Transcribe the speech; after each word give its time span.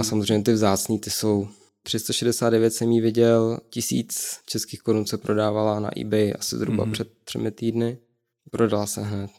A 0.00 0.02
samozřejmě 0.02 0.44
ty 0.44 0.52
vzácný, 0.52 0.98
ty 0.98 1.10
jsou 1.10 1.48
369 1.82 2.70
jsem 2.70 2.90
jí 2.90 3.00
viděl, 3.00 3.58
tisíc 3.70 4.38
českých 4.46 4.82
korun 4.82 5.06
se 5.06 5.18
prodávala 5.18 5.80
na 5.80 5.90
eBay 6.00 6.32
asi 6.38 6.56
zhruba 6.56 6.84
mm-hmm. 6.84 6.92
před 6.92 7.08
třemi 7.24 7.50
týdny. 7.50 7.98
Prodala 8.50 8.86
se 8.86 9.02
hned. 9.02 9.30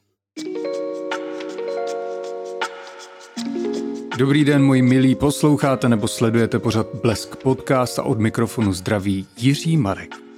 Dobrý 4.17 4.45
den, 4.45 4.63
moji 4.63 4.81
milí, 4.81 5.15
posloucháte 5.15 5.89
nebo 5.89 6.07
sledujete 6.07 6.59
pořad 6.59 6.87
Blesk 7.01 7.35
podcast 7.35 7.99
a 7.99 8.03
od 8.03 8.19
mikrofonu 8.19 8.73
zdraví 8.73 9.27
Jiří 9.37 9.77
Marek. 9.77 10.30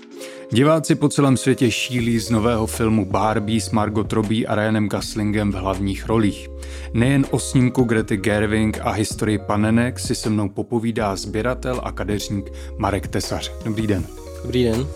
Diváci 0.52 0.96
po 0.96 1.10
celém 1.10 1.38
světě 1.38 1.72
šílí 1.72 2.20
z 2.20 2.30
nového 2.30 2.68
filmu 2.68 3.06
Barbie 3.06 3.62
s 3.62 3.72
Margot 3.72 4.14
Robbie 4.14 4.48
a 4.48 4.56
Ryanem 4.56 4.90
Goslingem 4.90 5.52
v 5.52 5.56
hlavních 5.56 6.06
rolích. 6.06 6.50
Nejen 6.94 7.26
o 7.32 7.40
snímku 7.40 7.84
Grety 7.84 8.18
Gerwig 8.18 8.80
a 8.82 8.92
historii 8.92 9.38
panenek 9.38 10.00
si 10.00 10.16
se 10.16 10.30
mnou 10.30 10.50
popovídá 10.50 11.16
sběratel 11.16 11.82
a 11.84 11.92
kadeřník 11.92 12.50
Marek 12.78 13.08
Tesař. 13.08 13.52
Dobrý 13.66 13.88
den. 13.88 14.06
Dobrý 14.44 14.64
den. 14.64 14.88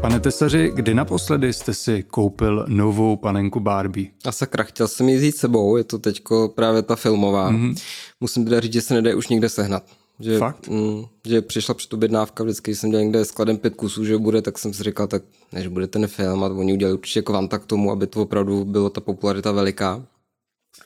Pane 0.00 0.20
Tesaři, 0.20 0.72
kdy 0.74 0.94
naposledy 0.94 1.52
jste 1.52 1.74
si 1.74 2.02
koupil 2.02 2.64
novou 2.68 3.16
panenku 3.16 3.60
Barbie? 3.60 4.08
A 4.24 4.32
sakra, 4.32 4.64
chtěl 4.64 4.88
jsem 4.88 5.08
ji 5.08 5.16
vzít 5.16 5.36
sebou, 5.36 5.76
je 5.76 5.84
to 5.84 5.98
teďko 5.98 6.48
právě 6.48 6.82
ta 6.82 6.96
filmová. 6.96 7.52
Mm-hmm. 7.52 7.74
Musím 8.20 8.44
teda 8.44 8.60
říct, 8.60 8.72
že 8.72 8.80
se 8.80 8.94
nedá 8.94 9.16
už 9.16 9.28
nikde 9.28 9.48
sehnat. 9.48 9.84
Že, 10.20 10.38
Fakt? 10.38 10.68
Mm, 10.68 11.04
že 11.26 11.42
přišla 11.42 11.74
před 11.74 11.92
objednávka, 11.92 12.44
vždycky 12.44 12.74
jsem 12.74 12.90
dělal 12.90 13.04
někde 13.04 13.24
skladem 13.24 13.58
pět 13.58 13.74
kusů, 13.74 14.04
že 14.04 14.18
bude, 14.18 14.42
tak 14.42 14.58
jsem 14.58 14.72
si 14.74 14.82
říkal, 14.82 15.06
tak 15.06 15.22
než 15.52 15.66
bude 15.66 15.86
ten 15.86 16.06
film 16.06 16.44
a 16.44 16.46
oni 16.46 16.72
udělali 16.72 16.98
určitě 16.98 17.22
kvanta 17.22 17.58
k 17.58 17.66
tomu, 17.66 17.92
aby 17.92 18.06
to 18.06 18.22
opravdu 18.22 18.64
bylo 18.64 18.90
ta 18.90 19.00
popularita 19.00 19.52
veliká. 19.52 20.02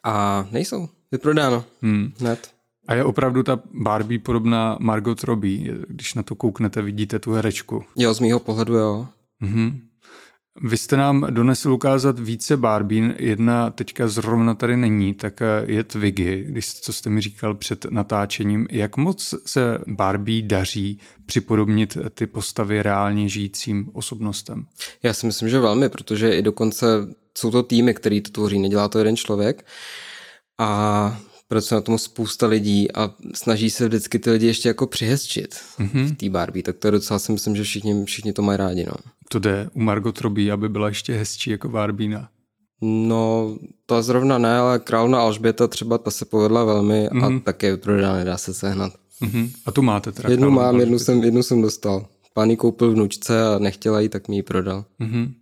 A 0.02 0.46
nejsou, 0.52 0.88
vyprodáno, 1.12 1.64
hmm. 1.82 2.12
hned. 2.18 2.54
A 2.88 2.94
je 2.94 3.04
opravdu 3.04 3.42
ta 3.42 3.60
Barbie 3.72 4.18
podobná 4.18 4.76
Margot 4.80 5.24
Robbie, 5.24 5.74
když 5.88 6.14
na 6.14 6.22
to 6.22 6.34
kouknete, 6.34 6.82
vidíte 6.82 7.18
tu 7.18 7.32
herečku. 7.32 7.84
Jo, 7.96 8.14
z 8.14 8.20
mýho 8.20 8.40
pohledu 8.40 8.74
jo. 8.74 9.06
Mm-hmm. 9.42 9.80
Vy 10.62 10.76
jste 10.76 10.96
nám 10.96 11.26
donesl 11.30 11.72
ukázat 11.72 12.18
více 12.18 12.56
Barbín, 12.56 13.14
jedna 13.18 13.70
teďka 13.70 14.08
zrovna 14.08 14.54
tady 14.54 14.76
není, 14.76 15.14
tak 15.14 15.40
je 15.66 15.84
Twiggy, 15.84 16.44
když, 16.48 16.74
co 16.74 16.92
jste 16.92 17.10
mi 17.10 17.20
říkal 17.20 17.54
před 17.54 17.86
natáčením. 17.90 18.66
Jak 18.70 18.96
moc 18.96 19.34
se 19.46 19.78
Barbie 19.86 20.42
daří 20.42 20.98
připodobnit 21.26 21.98
ty 22.14 22.26
postavy 22.26 22.82
reálně 22.82 23.28
žijícím 23.28 23.90
osobnostem? 23.92 24.66
Já 25.02 25.14
si 25.14 25.26
myslím, 25.26 25.48
že 25.48 25.60
velmi, 25.60 25.88
protože 25.88 26.36
i 26.36 26.42
dokonce 26.42 26.86
jsou 27.38 27.50
to 27.50 27.62
týmy, 27.62 27.94
který 27.94 28.20
to 28.20 28.30
tvoří, 28.30 28.58
nedělá 28.58 28.88
to 28.88 28.98
jeden 28.98 29.16
člověk. 29.16 29.66
A 30.58 31.18
pracuje 31.54 31.76
na 31.76 31.80
tom 31.80 31.98
spousta 31.98 32.46
lidí 32.46 32.92
a 32.92 33.10
snaží 33.34 33.70
se 33.70 33.88
vždycky 33.88 34.18
ty 34.18 34.30
lidi 34.30 34.46
ještě 34.46 34.68
jako 34.68 34.86
přihezčit 34.86 35.54
mm-hmm. 35.54 36.06
v 36.06 36.16
té 36.16 36.30
Barbie, 36.30 36.62
tak 36.62 36.76
to 36.76 36.86
je 36.86 36.92
docela 36.92 37.18
si 37.18 37.32
myslím, 37.32 37.56
že 37.56 37.62
všichni, 37.62 38.04
všichni 38.04 38.32
to 38.32 38.42
mají 38.42 38.56
rádi. 38.56 38.84
No. 38.84 38.94
To 39.28 39.38
jde 39.38 39.70
u 39.74 39.80
Margot 39.80 40.20
Robbie, 40.20 40.52
aby 40.52 40.68
byla 40.68 40.88
ještě 40.88 41.14
hezčí 41.14 41.50
jako 41.50 41.68
Barbína. 41.68 42.28
No, 42.82 43.56
to 43.86 44.02
zrovna 44.02 44.38
ne, 44.38 44.56
ale 44.56 44.78
královna 44.78 45.20
Alžběta 45.20 45.68
třeba 45.68 45.98
ta 45.98 46.10
se 46.10 46.24
povedla 46.24 46.64
velmi 46.64 47.08
mm-hmm. 47.08 47.24
a 47.24 47.28
mhm. 47.28 47.40
také 47.40 47.76
prodaná, 47.76 48.16
nedá 48.16 48.38
se 48.38 48.54
sehnat. 48.54 48.92
Mm-hmm. 49.22 49.50
A 49.66 49.72
tu 49.72 49.82
máte 49.82 50.12
teda? 50.12 50.30
Jednu 50.30 50.50
mám, 50.50 50.80
jednu 50.80 50.98
jsem, 50.98 51.22
jednu 51.22 51.42
jsem 51.42 51.62
dostal. 51.62 52.06
Pán 52.32 52.56
koupil 52.56 52.92
vnučce 52.92 53.46
a 53.46 53.58
nechtěla 53.58 54.00
jí, 54.00 54.08
tak 54.08 54.28
mi 54.28 54.36
ji 54.36 54.42
prodal. 54.42 54.84
Mm-hmm. 55.00 55.32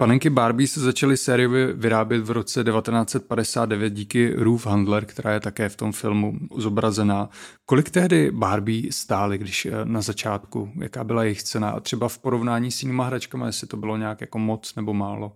Panenky 0.00 0.30
Barbie 0.30 0.68
se 0.68 0.80
začaly 0.80 1.16
sériově 1.16 1.72
vyrábět 1.72 2.20
v 2.20 2.30
roce 2.30 2.64
1959 2.64 3.90
díky 3.90 4.32
Ruth 4.36 4.66
Handler, 4.66 5.04
která 5.04 5.32
je 5.32 5.40
také 5.40 5.68
v 5.68 5.76
tom 5.76 5.92
filmu 5.92 6.38
zobrazená. 6.56 7.30
Kolik 7.66 7.90
tehdy 7.90 8.30
Barbie 8.30 8.92
stály, 8.92 9.38
když 9.38 9.66
eh, 9.66 9.70
na 9.84 10.00
začátku, 10.00 10.70
jaká 10.80 11.04
byla 11.04 11.24
jejich 11.24 11.42
cena 11.42 11.70
a 11.70 11.80
třeba 11.80 12.08
v 12.08 12.18
porovnání 12.18 12.70
s 12.70 12.82
jinýma 12.82 13.04
hračkami, 13.04 13.46
jestli 13.46 13.66
to 13.66 13.76
bylo 13.76 13.96
nějak 13.96 14.20
jako 14.20 14.38
moc 14.38 14.74
nebo 14.74 14.94
málo? 14.94 15.32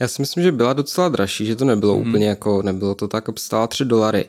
Já 0.00 0.08
si 0.08 0.22
myslím, 0.22 0.42
že 0.42 0.52
byla 0.52 0.72
docela 0.72 1.08
dražší, 1.08 1.46
že 1.46 1.56
to 1.56 1.64
nebylo 1.64 1.96
hmm. 1.96 2.08
úplně 2.08 2.28
jako, 2.28 2.62
nebylo 2.62 2.94
to 2.94 3.08
tak, 3.08 3.38
stála 3.38 3.66
3 3.66 3.84
dolary. 3.84 4.24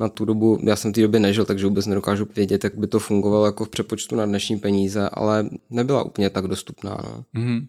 Na 0.00 0.08
tu 0.08 0.24
dobu, 0.24 0.58
já 0.62 0.76
jsem 0.76 0.92
v 0.92 0.94
té 0.94 1.00
době 1.00 1.20
nežil, 1.20 1.44
takže 1.44 1.66
vůbec 1.66 1.86
nedokážu 1.86 2.28
vědět, 2.36 2.64
jak 2.64 2.78
by 2.78 2.86
to 2.86 2.98
fungovalo 2.98 3.46
jako 3.46 3.64
v 3.64 3.68
přepočtu 3.68 4.16
na 4.16 4.26
dnešní 4.26 4.58
peníze, 4.58 5.08
ale 5.12 5.48
nebyla 5.70 6.02
úplně 6.02 6.30
tak 6.30 6.46
dostupná. 6.46 6.98
No. 7.04 7.24
Hmm. 7.34 7.66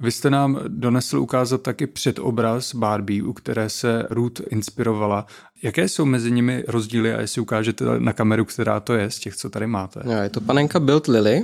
Vy 0.00 0.12
jste 0.12 0.30
nám 0.30 0.60
donesl 0.68 1.18
ukázat 1.18 1.62
taky 1.62 1.86
předobraz 1.86 2.74
Barbie, 2.74 3.22
u 3.22 3.32
které 3.32 3.70
se 3.70 4.06
Ruth 4.10 4.40
inspirovala. 4.50 5.26
Jaké 5.62 5.88
jsou 5.88 6.04
mezi 6.04 6.30
nimi 6.30 6.64
rozdíly 6.68 7.14
a 7.14 7.20
jestli 7.20 7.40
ukážete 7.40 7.84
na 7.98 8.12
kameru, 8.12 8.44
která 8.44 8.80
to 8.80 8.94
je 8.94 9.10
z 9.10 9.18
těch, 9.18 9.36
co 9.36 9.50
tady 9.50 9.66
máte? 9.66 10.00
Jo, 10.04 10.22
je 10.22 10.28
to 10.28 10.40
panenka 10.40 10.80
Bild 10.80 11.06
Lily, 11.06 11.42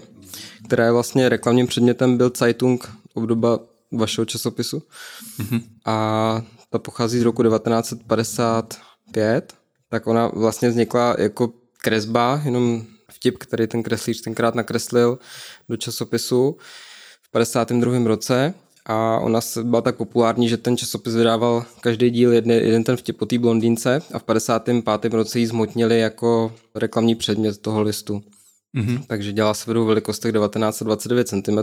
která 0.64 0.84
je 0.84 0.92
vlastně 0.92 1.28
reklamním 1.28 1.66
předmětem 1.66 2.16
Bild 2.16 2.38
Zeitung 2.38 2.96
obdoba 3.14 3.58
vašeho 3.92 4.24
časopisu. 4.24 4.82
Mm-hmm. 5.38 5.62
A 5.84 6.42
ta 6.70 6.78
pochází 6.78 7.19
z 7.19 7.22
roku 7.22 7.42
1955, 7.42 9.54
tak 9.88 10.06
ona 10.06 10.28
vlastně 10.28 10.69
vznikla 10.69 11.16
jako 11.19 11.52
kresba, 11.82 12.40
jenom 12.44 12.84
vtip, 13.10 13.38
který 13.38 13.66
ten 13.66 13.82
kreslíř 13.82 14.20
tenkrát 14.20 14.54
nakreslil 14.54 15.19
do 15.69 15.76
časopisu. 15.76 16.56
52. 17.32 18.09
roce 18.09 18.54
a 18.87 19.19
ona 19.19 19.41
byla 19.62 19.82
tak 19.82 19.97
populární, 19.97 20.48
že 20.48 20.56
ten 20.56 20.76
časopis 20.76 21.15
vydával 21.15 21.65
každý 21.81 22.10
díl 22.10 22.32
jeden, 22.32 22.50
jeden 22.50 22.84
ten 22.84 22.97
vtip 22.97 23.22
o 23.22 23.26
té 23.26 23.38
blondýnce 23.38 24.03
a 24.12 24.19
v 24.19 24.22
55. 24.22 25.15
roce 25.15 25.38
ji 25.38 25.47
zmotnili 25.47 26.00
jako 26.00 26.53
reklamní 26.75 27.15
předmět 27.15 27.59
toho 27.59 27.82
listu. 27.82 28.22
Mm-hmm. 28.76 29.04
Takže 29.06 29.32
dělala 29.32 29.54
se 29.54 29.70
v 29.75 29.75
velikostech 29.76 30.32
1929 30.32 31.28
cm 31.28 31.59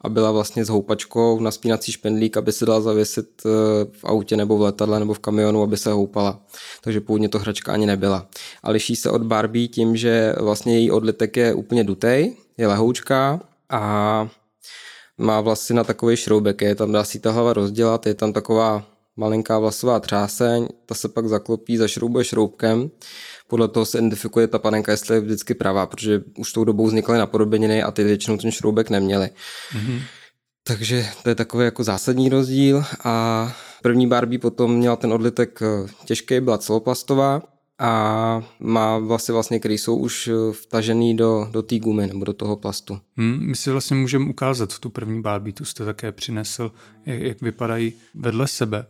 a 0.00 0.08
byla 0.08 0.30
vlastně 0.30 0.64
s 0.64 0.68
houpačkou 0.68 1.40
na 1.40 1.50
spínací 1.50 1.92
špendlík, 1.92 2.36
aby 2.36 2.52
se 2.52 2.66
dala 2.66 2.80
zavěsit 2.80 3.28
eh, 3.46 3.48
v 3.92 4.04
autě 4.04 4.36
nebo 4.36 4.58
v 4.58 4.62
letadle 4.62 4.98
nebo 4.98 5.14
v 5.14 5.18
kamionu, 5.18 5.62
aby 5.62 5.76
se 5.76 5.92
houpala. 5.92 6.40
Takže 6.80 7.00
původně 7.00 7.28
to 7.28 7.38
hračka 7.38 7.72
ani 7.72 7.86
nebyla. 7.86 8.26
A 8.62 8.70
liší 8.70 8.96
se 8.96 9.10
od 9.10 9.22
Barbie 9.22 9.68
tím, 9.68 9.96
že 9.96 10.34
vlastně 10.40 10.78
její 10.78 10.90
odlitek 10.90 11.36
je 11.36 11.54
úplně 11.54 11.84
dutej, 11.84 12.36
je 12.58 12.66
lehoučká 12.66 13.40
a 13.70 14.28
má 15.18 15.40
vlasy 15.40 15.74
na 15.74 15.84
takový 15.84 16.16
šroubek, 16.16 16.62
je 16.62 16.74
tam 16.74 16.92
dá 16.92 17.04
si 17.04 17.20
ta 17.20 17.30
hlava 17.30 17.52
rozdělat, 17.52 18.06
je 18.06 18.14
tam 18.14 18.32
taková 18.32 18.86
malinká 19.16 19.58
vlasová 19.58 20.00
třáseň, 20.00 20.68
ta 20.86 20.94
se 20.94 21.08
pak 21.08 21.28
zaklopí, 21.28 21.76
zašroubuje 21.76 22.24
šroubkem, 22.24 22.90
podle 23.48 23.68
toho 23.68 23.86
se 23.86 23.98
identifikuje 23.98 24.46
ta 24.46 24.58
panenka, 24.58 24.92
jestli 24.92 25.16
je 25.16 25.20
vždycky 25.20 25.54
pravá, 25.54 25.86
protože 25.86 26.22
už 26.38 26.52
tou 26.52 26.64
dobou 26.64 26.86
vznikaly 26.86 27.18
napodobeniny 27.18 27.82
a 27.82 27.90
ty 27.90 28.04
většinou 28.04 28.36
ten 28.36 28.50
šroubek 28.50 28.90
neměly. 28.90 29.30
Mm-hmm. 29.72 30.00
Takže 30.66 31.06
to 31.22 31.28
je 31.28 31.34
takový 31.34 31.64
jako 31.64 31.84
zásadní 31.84 32.28
rozdíl 32.28 32.84
a 33.04 33.56
první 33.82 34.06
Barbie 34.06 34.38
potom 34.38 34.74
měla 34.74 34.96
ten 34.96 35.12
odlitek 35.12 35.62
eh, 35.62 35.88
těžký, 36.04 36.40
byla 36.40 36.58
celoplastová 36.58 37.42
a 37.78 38.42
má 38.60 38.98
vlasy 38.98 39.32
vlastně, 39.32 39.58
které 39.58 39.74
jsou 39.74 39.96
už 39.96 40.28
eh, 40.28 40.52
vtažený 40.52 41.16
do, 41.16 41.48
do 41.50 41.62
té 41.62 41.78
gumy 41.78 42.06
nebo 42.06 42.24
do 42.24 42.32
toho 42.32 42.56
plastu. 42.56 42.98
Hmm, 43.16 43.38
my 43.40 43.56
si 43.56 43.70
vlastně 43.70 43.96
můžeme 43.96 44.30
ukázat 44.30 44.78
tu 44.78 44.90
první 44.90 45.22
Barbie, 45.22 45.52
tu 45.52 45.64
jste 45.64 45.84
také 45.84 46.12
přinesl, 46.12 46.72
jak, 47.06 47.20
jak 47.20 47.40
vypadají 47.40 47.92
vedle 48.14 48.48
sebe. 48.48 48.86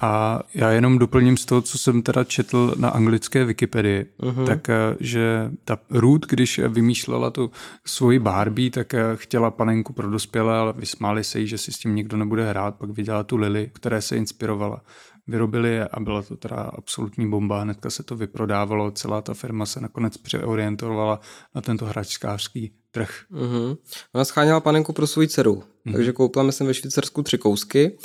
A 0.00 0.40
já 0.54 0.70
jenom 0.70 0.98
doplním 0.98 1.36
z 1.36 1.44
toho, 1.44 1.62
co 1.62 1.78
jsem 1.78 2.02
teda 2.02 2.24
četl 2.24 2.74
na 2.78 2.88
anglické 2.88 3.44
Wikipedii, 3.44 4.06
uh-huh. 4.20 4.46
tak 4.46 4.68
eh, 4.68 4.96
že 5.00 5.50
ta 5.64 5.78
Ruth, 5.90 6.26
když 6.26 6.58
vymýšlela 6.68 7.30
tu 7.30 7.50
svoji 7.84 8.18
Barbie, 8.18 8.70
tak 8.70 8.94
eh, 8.94 9.02
chtěla 9.14 9.50
panenku 9.50 9.92
pro 9.92 10.10
dospělé, 10.10 10.56
ale 10.58 10.72
vysmáli 10.72 11.24
se 11.24 11.40
jí, 11.40 11.46
že 11.46 11.58
si 11.58 11.72
s 11.72 11.78
tím 11.78 11.94
nikdo 11.94 12.16
nebude 12.16 12.48
hrát, 12.50 12.74
pak 12.74 12.90
viděla 12.90 13.22
tu 13.22 13.36
Lily, 13.36 13.70
které 13.72 14.02
se 14.02 14.16
inspirovala 14.16 14.80
vyrobili 15.26 15.68
je 15.68 15.88
a 15.88 16.00
byla 16.00 16.22
to 16.22 16.36
teda 16.36 16.56
absolutní 16.56 17.30
bomba. 17.30 17.60
Hnedka 17.60 17.90
se 17.90 18.02
to 18.02 18.16
vyprodávalo, 18.16 18.90
celá 18.90 19.22
ta 19.22 19.34
firma 19.34 19.66
se 19.66 19.80
nakonec 19.80 20.16
přeorientovala 20.16 21.20
na 21.54 21.60
tento 21.60 21.86
hračkářský 21.86 22.72
trh. 22.90 23.10
Mm-hmm. 23.32 23.76
Ona 24.14 24.24
scháněla 24.24 24.60
panenku 24.60 24.92
pro 24.92 25.06
svou 25.06 25.26
dceru, 25.26 25.54
mm-hmm. 25.54 25.92
takže 25.92 26.12
koupila 26.12 26.44
myslím 26.44 26.66
ve 26.66 26.74
Švýcarsku 26.74 27.22
tři 27.22 27.38
kousky 27.38 27.98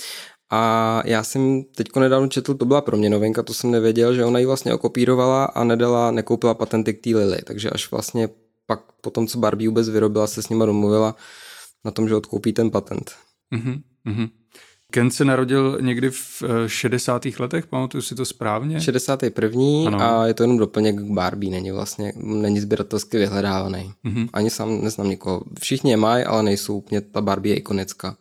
a 0.50 1.02
já 1.06 1.24
jsem 1.24 1.64
teďko 1.64 2.00
nedávno 2.00 2.28
četl, 2.28 2.54
to 2.54 2.66
byla 2.66 2.82
pro 2.82 2.98
mě 2.98 3.10
novinka, 3.10 3.44
to 3.44 3.54
jsem 3.54 3.72
nevěděl, 3.72 4.16
že 4.16 4.26
ona 4.26 4.40
ji 4.40 4.46
vlastně 4.46 4.74
okopírovala 4.74 5.46
a 5.46 5.64
nedala, 5.64 6.12
nekoupila 6.12 6.54
patenty 6.54 6.94
k 6.94 7.04
té 7.04 7.10
Lily, 7.10 7.38
takže 7.44 7.70
až 7.70 7.92
vlastně 7.92 8.30
pak 8.66 8.80
po 9.02 9.10
tom, 9.10 9.28
co 9.28 9.38
Barbie 9.38 9.70
vůbec 9.70 9.90
vyrobila, 9.90 10.28
se 10.28 10.42
s 10.44 10.50
nima 10.50 10.66
domluvila 10.66 11.16
na 11.86 11.92
tom, 11.92 12.08
že 12.08 12.16
odkoupí 12.16 12.54
ten 12.54 12.72
patent. 12.72 13.12
Mm-hmm. 13.54 14.30
Ken 14.92 15.12
se 15.12 15.26
narodil 15.26 15.78
někdy 15.82 16.10
v 16.10 16.44
60. 16.68 17.26
Eh, 17.26 17.32
letech, 17.40 17.68
pamatuju 17.68 18.02
si 18.02 18.16
to 18.16 18.26
správně? 18.26 18.82
61. 18.82 19.62
Ano. 19.88 20.02
a 20.02 20.28
je 20.28 20.34
to 20.34 20.44
jenom 20.44 20.58
doplněk 20.58 20.96
k 20.96 21.14
Barbie, 21.14 21.52
není 21.52 21.72
vlastně, 21.72 22.14
není 22.16 22.60
sběratelsky 22.60 23.18
vyhledávaný. 23.18 23.94
Mm-hmm. 24.06 24.30
Ani 24.34 24.50
sám 24.50 24.84
neznám 24.84 25.10
nikoho. 25.10 25.42
Všichni 25.60 25.92
je 25.92 25.98
mají, 25.98 26.24
ale 26.24 26.44
nejsou 26.44 26.78
úplně, 26.78 27.02
ta 27.02 27.22
Barbie 27.22 27.56
je 27.56 27.60
ikonická. 27.60 28.16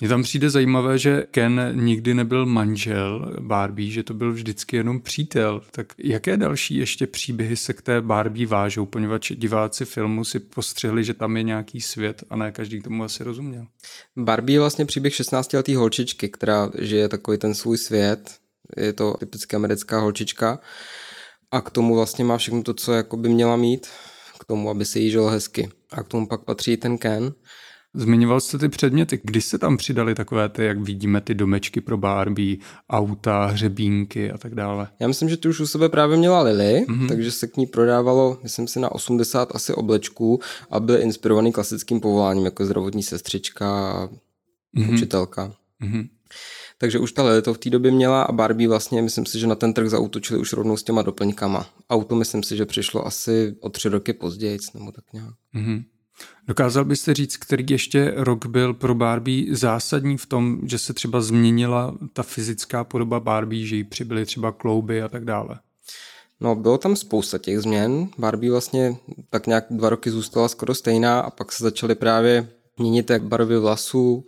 Mně 0.00 0.08
tam 0.08 0.22
přijde 0.22 0.50
zajímavé, 0.50 0.98
že 0.98 1.26
Ken 1.30 1.72
nikdy 1.74 2.14
nebyl 2.14 2.46
manžel 2.46 3.36
Barbie, 3.40 3.90
že 3.90 4.02
to 4.02 4.14
byl 4.14 4.32
vždycky 4.32 4.76
jenom 4.76 5.00
přítel. 5.00 5.62
Tak 5.70 5.92
jaké 5.98 6.36
další 6.36 6.76
ještě 6.76 7.06
příběhy 7.06 7.56
se 7.56 7.72
k 7.72 7.82
té 7.82 8.00
Barbie 8.00 8.46
vážou, 8.46 8.86
poněvadž 8.86 9.32
diváci 9.32 9.84
filmu 9.84 10.24
si 10.24 10.38
postřehli, 10.40 11.04
že 11.04 11.14
tam 11.14 11.36
je 11.36 11.42
nějaký 11.42 11.80
svět 11.80 12.24
a 12.30 12.36
ne 12.36 12.52
každý 12.52 12.80
tomu 12.82 13.04
asi 13.04 13.24
rozuměl. 13.24 13.66
Barbie 14.16 14.56
je 14.56 14.60
vlastně 14.60 14.86
příběh 14.86 15.14
16-letý 15.14 15.74
holčičky, 15.74 16.28
která 16.28 16.70
žije 16.78 17.08
takový 17.08 17.38
ten 17.38 17.54
svůj 17.54 17.78
svět. 17.78 18.38
Je 18.76 18.92
to 18.92 19.14
typicky 19.14 19.56
americká 19.56 20.00
holčička 20.00 20.58
a 21.50 21.60
k 21.60 21.70
tomu 21.70 21.94
vlastně 21.94 22.24
má 22.24 22.38
všechno 22.38 22.62
to, 22.62 22.74
co 22.74 22.92
jako 22.92 23.16
by 23.16 23.28
měla 23.28 23.56
mít, 23.56 23.86
k 24.40 24.44
tomu, 24.44 24.70
aby 24.70 24.84
se 24.84 24.98
jí 24.98 25.10
žilo 25.10 25.28
hezky. 25.28 25.68
A 25.92 26.02
k 26.02 26.08
tomu 26.08 26.26
pak 26.26 26.44
patří 26.44 26.76
ten 26.76 26.98
Ken, 26.98 27.32
Zmiňoval 27.96 28.40
jste 28.40 28.58
ty 28.58 28.68
předměty. 28.68 29.20
Kdy 29.22 29.40
se 29.40 29.58
tam 29.58 29.76
přidali 29.76 30.14
takové 30.14 30.48
ty, 30.48 30.64
jak 30.64 30.78
vidíme, 30.78 31.20
ty 31.20 31.34
domečky 31.34 31.80
pro 31.80 31.96
Barbie, 31.96 32.56
auta, 32.90 33.46
hřebínky 33.46 34.30
a 34.30 34.38
tak 34.38 34.54
dále? 34.54 34.88
Já 35.00 35.08
myslím, 35.08 35.28
že 35.28 35.36
tu 35.36 35.48
už 35.48 35.60
u 35.60 35.66
sebe 35.66 35.88
právě 35.88 36.16
měla 36.16 36.42
Lily, 36.42 36.84
mm-hmm. 36.88 37.08
takže 37.08 37.30
se 37.32 37.46
k 37.46 37.56
ní 37.56 37.66
prodávalo, 37.66 38.38
myslím 38.42 38.68
si, 38.68 38.80
na 38.80 38.92
80 38.92 39.54
asi 39.54 39.74
oblečků 39.74 40.40
a 40.70 40.80
byl 40.80 41.00
inspirovaný 41.00 41.52
klasickým 41.52 42.00
povoláním, 42.00 42.44
jako 42.44 42.66
zdravotní 42.66 43.02
sestřička 43.02 43.90
a 43.90 44.08
mm-hmm. 44.76 44.94
učitelka. 44.94 45.52
Mm-hmm. 45.82 46.08
Takže 46.78 46.98
už 46.98 47.12
ta 47.12 47.22
Lily 47.22 47.42
to 47.42 47.54
v 47.54 47.58
té 47.58 47.70
době 47.70 47.90
měla 47.90 48.22
a 48.22 48.32
Barbie 48.32 48.68
vlastně, 48.68 49.02
myslím 49.02 49.26
si, 49.26 49.38
že 49.38 49.46
na 49.46 49.54
ten 49.54 49.74
trh 49.74 49.88
zautočili 49.88 50.40
už 50.40 50.52
rovnou 50.52 50.76
s 50.76 50.82
těma 50.82 51.02
doplňkama. 51.02 51.66
Auto 51.90 52.14
myslím 52.14 52.42
si, 52.42 52.56
že 52.56 52.66
přišlo 52.66 53.06
asi 53.06 53.56
o 53.60 53.68
tři 53.68 53.88
roky 53.88 54.12
později, 54.12 54.58
nebo 54.74 54.92
tak 54.92 55.04
nějak. 55.12 55.34
Mm-hmm. 55.54 55.84
Dokázal 56.46 56.84
byste 56.84 57.14
říct, 57.14 57.36
který 57.36 57.64
ještě 57.68 58.12
rok 58.16 58.46
byl 58.46 58.74
pro 58.74 58.94
Barbie 58.94 59.56
zásadní 59.56 60.18
v 60.18 60.26
tom, 60.26 60.60
že 60.64 60.78
se 60.78 60.94
třeba 60.94 61.20
změnila 61.20 61.94
ta 62.12 62.22
fyzická 62.22 62.84
podoba 62.84 63.20
Barbie, 63.20 63.66
že 63.66 63.76
jí 63.76 63.84
přibyly 63.84 64.26
třeba 64.26 64.52
klouby 64.52 65.02
a 65.02 65.08
tak 65.08 65.24
dále? 65.24 65.58
No, 66.40 66.54
bylo 66.54 66.78
tam 66.78 66.96
spousta 66.96 67.38
těch 67.38 67.60
změn. 67.60 68.08
Barbie 68.18 68.52
vlastně 68.52 68.96
tak 69.30 69.46
nějak 69.46 69.64
dva 69.70 69.88
roky 69.88 70.10
zůstala 70.10 70.48
skoro 70.48 70.74
stejná 70.74 71.20
a 71.20 71.30
pak 71.30 71.52
se 71.52 71.64
začaly 71.64 71.94
právě 71.94 72.48
měnit 72.78 73.10
jak 73.10 73.22
barvy 73.22 73.58
vlasů, 73.58 74.26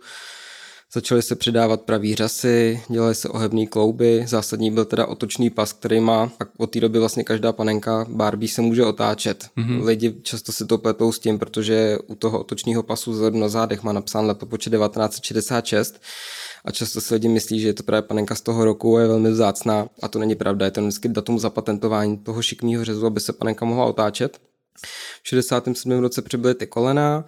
Začaly 0.93 1.21
se 1.21 1.35
přidávat 1.35 1.81
pravý 1.81 2.15
řasy, 2.15 2.81
dělaly 2.89 3.15
se 3.15 3.29
ohebný 3.29 3.67
klouby, 3.67 4.23
zásadní 4.27 4.71
byl 4.71 4.85
teda 4.85 5.05
otočný 5.05 5.49
pas, 5.49 5.73
který 5.73 5.99
má, 5.99 6.23
a 6.23 6.45
od 6.57 6.71
té 6.71 6.79
doby 6.79 6.99
vlastně 6.99 7.23
každá 7.23 7.51
panenka 7.51 8.05
Barbie 8.09 8.49
se 8.49 8.61
může 8.61 8.85
otáčet. 8.85 9.45
Mm-hmm. 9.57 9.85
Lidi 9.85 10.15
často 10.21 10.51
si 10.51 10.65
to 10.65 10.77
pletou 10.77 11.11
s 11.11 11.19
tím, 11.19 11.39
protože 11.39 11.97
u 12.07 12.15
toho 12.15 12.39
otočného 12.39 12.83
pasu 12.83 13.13
zadu 13.13 13.37
na 13.37 13.49
zádech 13.49 13.83
má 13.83 13.93
napsán 13.93 14.25
letopočet 14.25 14.73
1966 14.73 16.01
a 16.65 16.71
často 16.71 17.01
si 17.01 17.13
lidi 17.13 17.27
myslí, 17.29 17.59
že 17.59 17.67
je 17.67 17.73
to 17.73 17.83
právě 17.83 18.01
panenka 18.01 18.35
z 18.35 18.41
toho 18.41 18.65
roku 18.65 18.97
a 18.97 19.01
je 19.01 19.07
velmi 19.07 19.29
vzácná 19.29 19.87
a 20.01 20.07
to 20.07 20.19
není 20.19 20.35
pravda, 20.35 20.65
je 20.65 20.71
to 20.71 20.81
vždycky 20.81 21.09
datum 21.09 21.39
zapatentování 21.39 22.17
toho 22.17 22.41
šikmého 22.41 22.85
řezu, 22.85 23.05
aby 23.05 23.19
se 23.19 23.33
panenka 23.33 23.65
mohla 23.65 23.85
otáčet. 23.85 24.39
V 25.23 25.27
67. 25.27 25.91
roce 25.99 26.21
přibyly 26.21 26.55
ty 26.55 26.67
kolena, 26.67 27.25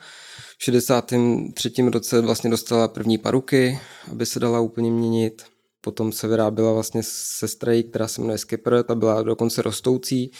v 0.57 0.63
63. 0.63 1.71
roce 1.89 2.21
vlastně 2.21 2.49
dostala 2.49 2.87
první 2.87 3.17
paruky, 3.17 3.79
aby 4.11 4.25
se 4.25 4.39
dala 4.39 4.59
úplně 4.59 4.91
měnit. 4.91 5.43
Potom 5.81 6.11
se 6.11 6.27
vyráběla 6.27 6.73
vlastně 6.73 7.01
sestra, 7.03 7.71
která 7.89 8.07
se 8.07 8.21
jmenuje 8.21 8.37
Skipper, 8.37 8.83
ta 8.83 8.95
byla 8.95 9.23
dokonce 9.23 9.61
rostoucí, 9.61 10.31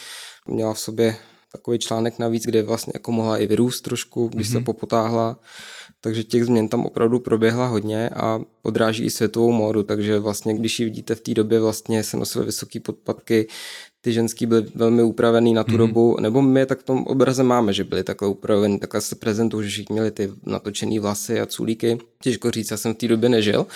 měla 0.48 0.74
v 0.74 0.80
sobě 0.80 1.16
takový 1.52 1.78
článek 1.78 2.18
navíc, 2.18 2.44
kde 2.44 2.62
vlastně 2.62 2.90
jako 2.94 3.12
mohla 3.12 3.38
i 3.38 3.46
vyrůst 3.46 3.84
trošku, 3.84 4.28
když 4.28 4.46
mm-hmm. 4.46 4.52
se 4.52 4.58
mhm. 4.58 4.64
popotáhla. 4.64 5.38
Takže 6.00 6.24
těch 6.24 6.44
změn 6.44 6.68
tam 6.68 6.86
opravdu 6.86 7.20
proběhla 7.20 7.66
hodně 7.66 8.08
a 8.08 8.40
odráží 8.62 9.04
i 9.04 9.10
světovou 9.10 9.52
módu, 9.52 9.82
takže 9.82 10.18
vlastně 10.18 10.54
když 10.54 10.80
ji 10.80 10.84
vidíte 10.84 11.14
v 11.14 11.20
té 11.20 11.34
době, 11.34 11.60
vlastně 11.60 12.02
se 12.02 12.16
nosily 12.16 12.44
vysoké 12.46 12.80
podpatky, 12.80 13.46
ty 14.00 14.12
ženský 14.12 14.46
byly 14.46 14.66
velmi 14.74 15.02
upravený 15.02 15.54
na 15.54 15.64
tu 15.64 15.72
mm-hmm. 15.72 15.78
dobu, 15.78 16.16
nebo 16.20 16.42
my 16.42 16.60
je 16.60 16.66
tak 16.66 16.80
v 16.80 16.82
tom 16.82 17.04
obraze 17.04 17.42
máme, 17.42 17.72
že 17.72 17.84
byly 17.84 18.04
takhle 18.04 18.28
upravený, 18.28 18.78
takhle 18.78 19.00
se 19.00 19.14
prezentují, 19.14 19.64
že 19.64 19.70
všichni 19.70 19.92
měli 19.92 20.10
ty 20.10 20.32
natočený 20.46 20.98
vlasy 20.98 21.40
a 21.40 21.46
culíky. 21.46 21.98
Těžko 22.22 22.50
říct, 22.50 22.70
já 22.70 22.76
jsem 22.76 22.94
v 22.94 22.96
té 22.96 23.08
době 23.08 23.28
nežil, 23.28 23.66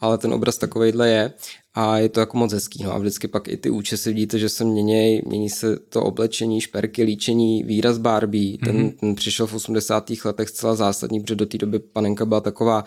ale 0.00 0.18
ten 0.18 0.32
obraz 0.32 0.58
takovejhle 0.58 1.08
je 1.08 1.32
a 1.74 1.98
je 1.98 2.08
to 2.08 2.20
jako 2.20 2.36
moc 2.36 2.52
hezký. 2.52 2.84
No 2.84 2.92
a 2.92 2.98
vždycky 2.98 3.28
pak 3.28 3.48
i 3.48 3.56
ty 3.56 3.70
účesy 3.70 4.12
vidíte, 4.12 4.38
že 4.38 4.48
se 4.48 4.64
mění, 4.64 5.22
mění 5.26 5.50
se 5.50 5.76
to 5.76 6.04
oblečení, 6.04 6.60
šperky, 6.60 7.02
líčení, 7.02 7.62
výraz 7.62 7.98
Barbie. 7.98 8.58
Ten, 8.58 8.76
mm-hmm. 8.76 8.92
ten 9.00 9.14
přišel 9.14 9.46
v 9.46 9.54
80. 9.54 10.10
letech 10.24 10.48
zcela 10.48 10.74
zásadní, 10.74 11.20
protože 11.20 11.34
do 11.34 11.46
té 11.46 11.58
doby 11.58 11.78
panenka 11.78 12.24
byla 12.24 12.40
taková 12.40 12.84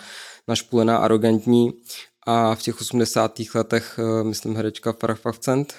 našpulená, 0.47 0.97
arrogantní 0.97 1.73
a 2.25 2.55
v 2.55 2.61
těch 2.61 2.81
80. 2.81 3.55
letech, 3.55 3.99
eh, 3.99 4.23
myslím, 4.23 4.55
herečka 4.55 4.93
Farah 4.93 5.19
Fafcent, 5.19 5.73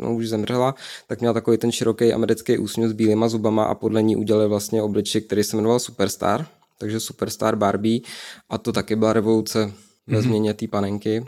no, 0.00 0.14
už 0.14 0.28
zemřela, 0.28 0.74
tak 1.06 1.20
měla 1.20 1.34
takový 1.34 1.58
ten 1.58 1.72
široký 1.72 2.12
americký 2.12 2.58
úsměv 2.58 2.90
s 2.90 2.92
bílýma 2.92 3.28
zubama 3.28 3.64
a 3.64 3.74
podle 3.74 4.02
ní 4.02 4.16
udělali 4.16 4.48
vlastně 4.48 4.82
obličej, 4.82 5.20
který 5.20 5.44
se 5.44 5.56
jmenoval 5.56 5.78
Superstar, 5.78 6.46
takže 6.78 7.00
Superstar 7.00 7.56
Barbie 7.56 8.00
a 8.50 8.58
to 8.58 8.72
taky 8.72 8.96
byla 8.96 9.12
revoluce 9.12 9.72
ve 10.06 10.18
mm-hmm. 10.18 10.22
změně 10.22 10.54
té 10.54 10.68
panenky 10.68 11.24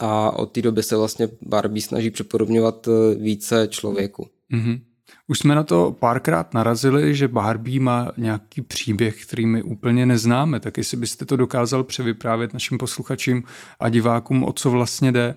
a 0.00 0.38
od 0.38 0.52
té 0.52 0.62
doby 0.62 0.82
se 0.82 0.96
vlastně 0.96 1.28
Barbie 1.42 1.82
snaží 1.82 2.10
připodobňovat 2.10 2.88
eh, 2.88 3.14
více 3.14 3.68
člověku. 3.70 4.28
Mm-hmm. 4.52 4.80
Už 5.28 5.38
jsme 5.38 5.54
na 5.54 5.62
to 5.62 5.96
párkrát 6.00 6.54
narazili, 6.54 7.14
že 7.14 7.28
Barbie 7.28 7.80
má 7.80 8.12
nějaký 8.16 8.62
příběh, 8.62 9.24
který 9.26 9.46
my 9.46 9.62
úplně 9.62 10.06
neznáme, 10.06 10.60
tak 10.60 10.78
jestli 10.78 10.96
byste 10.96 11.24
to 11.24 11.36
dokázal 11.36 11.84
převyprávět 11.84 12.52
našim 12.52 12.78
posluchačům 12.78 13.42
a 13.80 13.88
divákům, 13.88 14.44
o 14.44 14.52
co 14.52 14.70
vlastně 14.70 15.12
jde. 15.12 15.34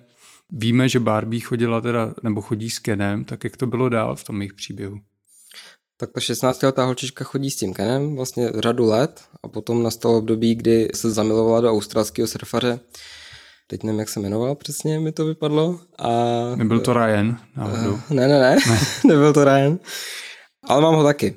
Víme, 0.51 0.89
že 0.89 0.99
Barbie 0.99 1.41
chodila 1.41 1.81
teda, 1.81 2.13
nebo 2.23 2.41
chodí 2.41 2.69
s 2.69 2.79
Kenem, 2.79 3.25
tak 3.25 3.43
jak 3.43 3.57
to 3.57 3.67
bylo 3.67 3.89
dál 3.89 4.15
v 4.15 4.23
tom 4.23 4.41
jejich 4.41 4.53
příběhu? 4.53 4.99
Tak 5.97 6.11
ta 6.11 6.19
16-letá 6.19 6.85
holčička 6.85 7.23
chodí 7.23 7.51
s 7.51 7.55
tím 7.55 7.73
Kenem 7.73 8.15
vlastně 8.15 8.51
řadu 8.55 8.85
let 8.85 9.23
a 9.43 9.47
potom 9.47 9.83
nastalo 9.83 10.17
období, 10.17 10.55
kdy 10.55 10.89
se 10.93 11.11
zamilovala 11.11 11.61
do 11.61 11.71
australského 11.71 12.27
surfaře 12.27 12.79
teď 13.73 13.83
nevím, 13.83 13.99
jak 13.99 14.09
se 14.09 14.19
jmenoval 14.19 14.55
přesně, 14.55 14.99
mi 14.99 15.11
to 15.11 15.25
vypadlo. 15.25 15.79
A... 15.99 16.09
Nebyl 16.55 16.79
to 16.79 16.93
Ryan 16.93 17.37
náhodou? 17.57 17.93
Uh, 17.93 17.99
ne, 18.09 18.27
ne, 18.27 18.39
ne, 18.39 18.55
ne. 18.67 18.77
nebyl 19.07 19.33
to 19.33 19.43
Ryan. 19.43 19.79
Ale 20.63 20.81
mám 20.81 20.95
ho 20.95 21.03
taky. 21.03 21.35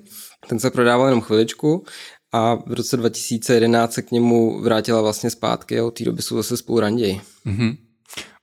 Ten 0.48 0.58
se 0.58 0.70
prodával 0.70 1.06
jenom 1.06 1.20
chviličku 1.20 1.84
a 2.32 2.54
v 2.54 2.72
roce 2.72 2.96
2011 2.96 3.92
se 3.92 4.02
k 4.02 4.10
němu 4.10 4.62
vrátila 4.62 5.02
vlastně 5.02 5.30
zpátky 5.30 5.78
a 5.78 5.84
od 5.84 5.90
té 5.90 6.04
doby 6.04 6.22
jsou 6.22 6.36
zase 6.36 6.56
spolu 6.56 6.80
ranději. 6.80 7.20
Mm-hmm. 7.46 7.76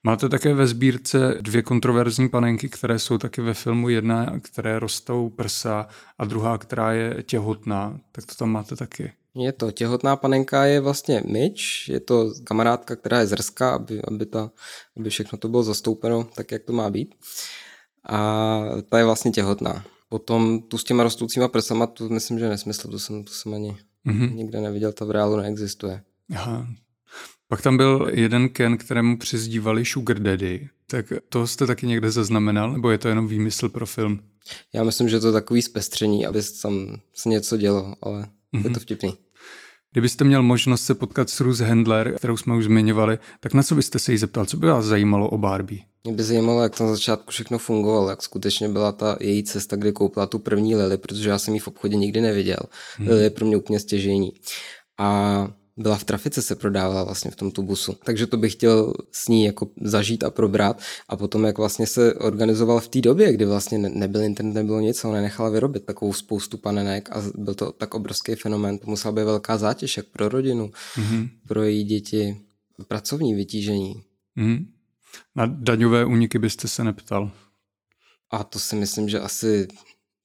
Máte 0.04 0.30
také 0.30 0.54
ve 0.54 0.68
sbírce 0.68 1.38
dvě 1.42 1.62
kontroverzní 1.62 2.30
panenky, 2.30 2.70
které 2.70 3.00
jsou 3.00 3.18
taky 3.18 3.42
ve 3.42 3.54
filmu. 3.54 3.90
Jedna, 3.90 4.40
které 4.42 4.80
rostou 4.80 5.30
prsa 5.30 5.88
a 6.18 6.26
druhá, 6.26 6.58
která 6.58 6.94
je 6.94 7.24
těhotná. 7.24 8.00
Tak 8.12 8.26
to 8.26 8.36
tam 8.36 8.50
máte 8.50 8.76
taky. 8.76 9.12
Je 9.36 9.52
to 9.52 9.72
těhotná 9.72 10.16
panenka, 10.16 10.66
je 10.66 10.80
vlastně 10.80 11.24
myč, 11.26 11.90
je 11.90 12.00
to 12.00 12.34
kamarádka, 12.44 12.96
která 12.96 13.20
je 13.20 13.28
zrská, 13.28 13.76
aby, 13.76 14.02
aby, 14.02 14.26
ta, 14.26 14.52
aby 14.98 15.10
všechno 15.10 15.38
to 15.38 15.48
bylo 15.48 15.64
zastoupeno 15.64 16.24
tak, 16.36 16.52
jak 16.52 16.64
to 16.64 16.74
má 16.74 16.90
být. 16.90 17.16
A 18.10 18.64
ta 18.90 18.98
je 18.98 19.06
vlastně 19.06 19.32
těhotná. 19.32 19.86
Potom 20.10 20.62
tu 20.62 20.78
s 20.78 20.84
těma 20.84 21.04
rostoucíma 21.04 21.48
prsama, 21.48 21.88
tu 21.88 22.10
myslím, 22.10 22.40
že 22.40 22.50
nesmysl, 22.50 22.88
to 22.88 23.00
jsem, 23.00 23.24
to 23.24 23.34
jsem 23.34 23.54
ani 23.54 23.78
mm-hmm. 24.06 24.34
nikde 24.36 24.62
neviděl, 24.62 24.92
ta 24.92 25.06
v 25.06 25.12
reálu 25.12 25.38
neexistuje. 25.38 26.04
Aha. 26.36 26.68
Pak 27.48 27.62
tam 27.62 27.78
byl 27.78 28.10
jeden 28.14 28.50
Ken, 28.50 28.78
kterému 28.78 29.18
přizdívali 29.18 29.86
Sugar 29.86 30.20
Daddy. 30.20 30.70
Tak 30.88 31.14
to 31.30 31.48
jste 31.48 31.68
taky 31.68 31.88
někde 31.88 32.12
zaznamenal, 32.12 32.74
nebo 32.74 32.90
je 32.90 32.98
to 32.98 33.08
jenom 33.08 33.28
výmysl 33.28 33.70
pro 33.70 33.86
film? 33.86 34.20
Já 34.74 34.84
myslím, 34.84 35.10
že 35.10 35.20
to 35.20 35.28
je 35.28 35.34
takový 35.34 35.62
zpestření, 35.62 36.26
aby 36.26 36.40
tam 36.62 36.98
se 37.14 37.30
něco 37.30 37.58
dělo, 37.58 37.96
ale 38.02 38.28
mm-hmm. 38.54 38.58
je 38.58 38.64
to 38.64 38.70
mhm. 38.70 38.80
vtipný. 38.80 39.14
Kdybyste 39.92 40.24
měl 40.24 40.44
možnost 40.44 40.84
se 40.86 40.96
potkat 40.96 41.30
s 41.30 41.40
Ruth 41.40 41.60
Handler, 41.60 42.14
kterou 42.18 42.38
jsme 42.38 42.56
už 42.56 42.66
zmiňovali, 42.66 43.18
tak 43.40 43.54
na 43.54 43.64
co 43.64 43.76
byste 43.76 44.00
se 44.00 44.12
jí 44.12 44.18
zeptal? 44.18 44.46
Co 44.46 44.58
by 44.58 44.68
vás 44.68 44.86
zajímalo 44.86 45.30
o 45.30 45.38
Barbie? 45.38 45.82
Mě 46.04 46.14
by 46.14 46.24
zajímalo, 46.24 46.64
jak 46.64 46.80
na 46.80 46.88
začátku 46.88 47.32
všechno 47.32 47.58
fungovalo, 47.58 48.10
jak 48.10 48.24
skutečně 48.24 48.70
byla 48.70 48.92
ta 48.92 49.18
její 49.20 49.44
cesta, 49.44 49.76
kdy 49.76 49.92
koupila 49.92 50.26
tu 50.26 50.40
první 50.40 50.76
Lily, 50.76 50.98
protože 50.98 51.30
já 51.30 51.40
jsem 51.40 51.54
ji 51.54 51.60
v 51.60 51.68
obchodě 51.68 51.96
nikdy 51.96 52.22
neviděl. 52.22 52.60
Hmm. 52.98 53.08
Lily 53.08 53.24
je 53.24 53.30
pro 53.30 53.46
mě 53.46 53.58
úplně 53.58 53.80
stěžení. 53.80 54.32
A 54.98 55.48
byla 55.78 55.98
v 55.98 56.04
trafice, 56.04 56.42
se 56.42 56.56
prodávala 56.56 57.04
vlastně 57.04 57.32
v 57.32 57.36
tom 57.36 57.52
busu. 57.62 57.94
Takže 58.04 58.28
to 58.28 58.38
bych 58.38 58.54
chtěl 58.54 58.94
s 59.12 59.28
ní 59.28 59.46
jako 59.46 59.70
zažít 59.82 60.24
a 60.24 60.30
probrat. 60.30 60.82
A 61.10 61.16
potom, 61.16 61.44
jak 61.44 61.58
vlastně 61.58 61.88
se 61.88 62.14
organizoval 62.14 62.80
v 62.80 62.88
té 62.88 63.02
době, 63.02 63.34
kdy 63.34 63.46
vlastně 63.46 63.78
nebyl 63.78 64.22
internet, 64.22 64.54
nebylo 64.54 64.80
nic, 64.80 65.06
ona 65.06 65.22
nechala 65.22 65.50
vyrobit 65.50 65.86
takovou 65.86 66.14
spoustu 66.14 66.58
panenek 66.58 67.10
a 67.12 67.24
byl 67.36 67.54
to 67.54 67.72
tak 67.72 67.94
obrovský 67.94 68.36
fenomén. 68.36 68.78
To 68.78 68.90
musela 68.90 69.12
být 69.12 69.24
velká 69.24 69.58
zátěž, 69.58 69.98
jak 69.98 70.06
pro 70.06 70.30
rodinu, 70.30 70.72
mm-hmm. 70.96 71.30
pro 71.48 71.64
její 71.64 71.84
děti, 71.84 72.38
pracovní 72.88 73.34
vytížení. 73.34 74.04
Mm-hmm. 74.38 74.66
Na 75.36 75.46
daňové 75.46 76.06
úniky 76.06 76.40
byste 76.40 76.68
se 76.68 76.84
neptal? 76.84 77.32
A 78.32 78.44
to 78.44 78.60
si 78.60 78.76
myslím, 78.76 79.10
že 79.10 79.20
asi, 79.20 79.68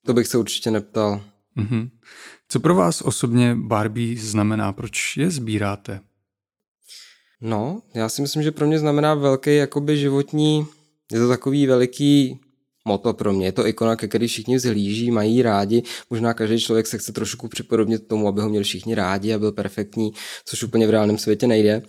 to 0.06 0.14
bych 0.14 0.26
se 0.26 0.38
určitě 0.38 0.70
neptal. 0.70 1.20
Mm-hmm. 1.58 1.90
Co 2.48 2.60
pro 2.60 2.74
vás 2.74 3.02
osobně 3.02 3.54
Barbie 3.54 4.20
znamená? 4.20 4.72
Proč 4.72 5.16
je 5.16 5.30
sbíráte? 5.30 6.00
No, 7.40 7.82
já 7.94 8.08
si 8.08 8.22
myslím, 8.22 8.42
že 8.42 8.52
pro 8.52 8.66
mě 8.66 8.78
znamená 8.78 9.14
velký 9.14 9.56
jakoby 9.56 9.96
životní, 9.96 10.66
je 11.12 11.18
to 11.18 11.28
takový 11.28 11.66
veliký 11.66 12.40
moto 12.84 13.12
pro 13.12 13.32
mě. 13.32 13.46
Je 13.46 13.52
to 13.52 13.66
ikona, 13.66 13.96
ke 13.96 14.08
který 14.08 14.26
všichni 14.28 14.56
vzhlíží, 14.56 15.10
mají 15.10 15.42
rádi. 15.42 15.82
Možná 16.10 16.34
každý 16.34 16.60
člověk 16.60 16.86
se 16.86 16.98
chce 16.98 17.12
trošku 17.12 17.48
připodobnit 17.48 18.08
tomu, 18.08 18.28
aby 18.28 18.40
ho 18.40 18.48
měli 18.48 18.64
všichni 18.64 18.94
rádi 18.94 19.34
a 19.34 19.38
byl 19.38 19.52
perfektní, 19.52 20.12
což 20.44 20.62
úplně 20.62 20.86
v 20.86 20.90
reálném 20.90 21.18
světě 21.18 21.46
nejde. 21.46 21.82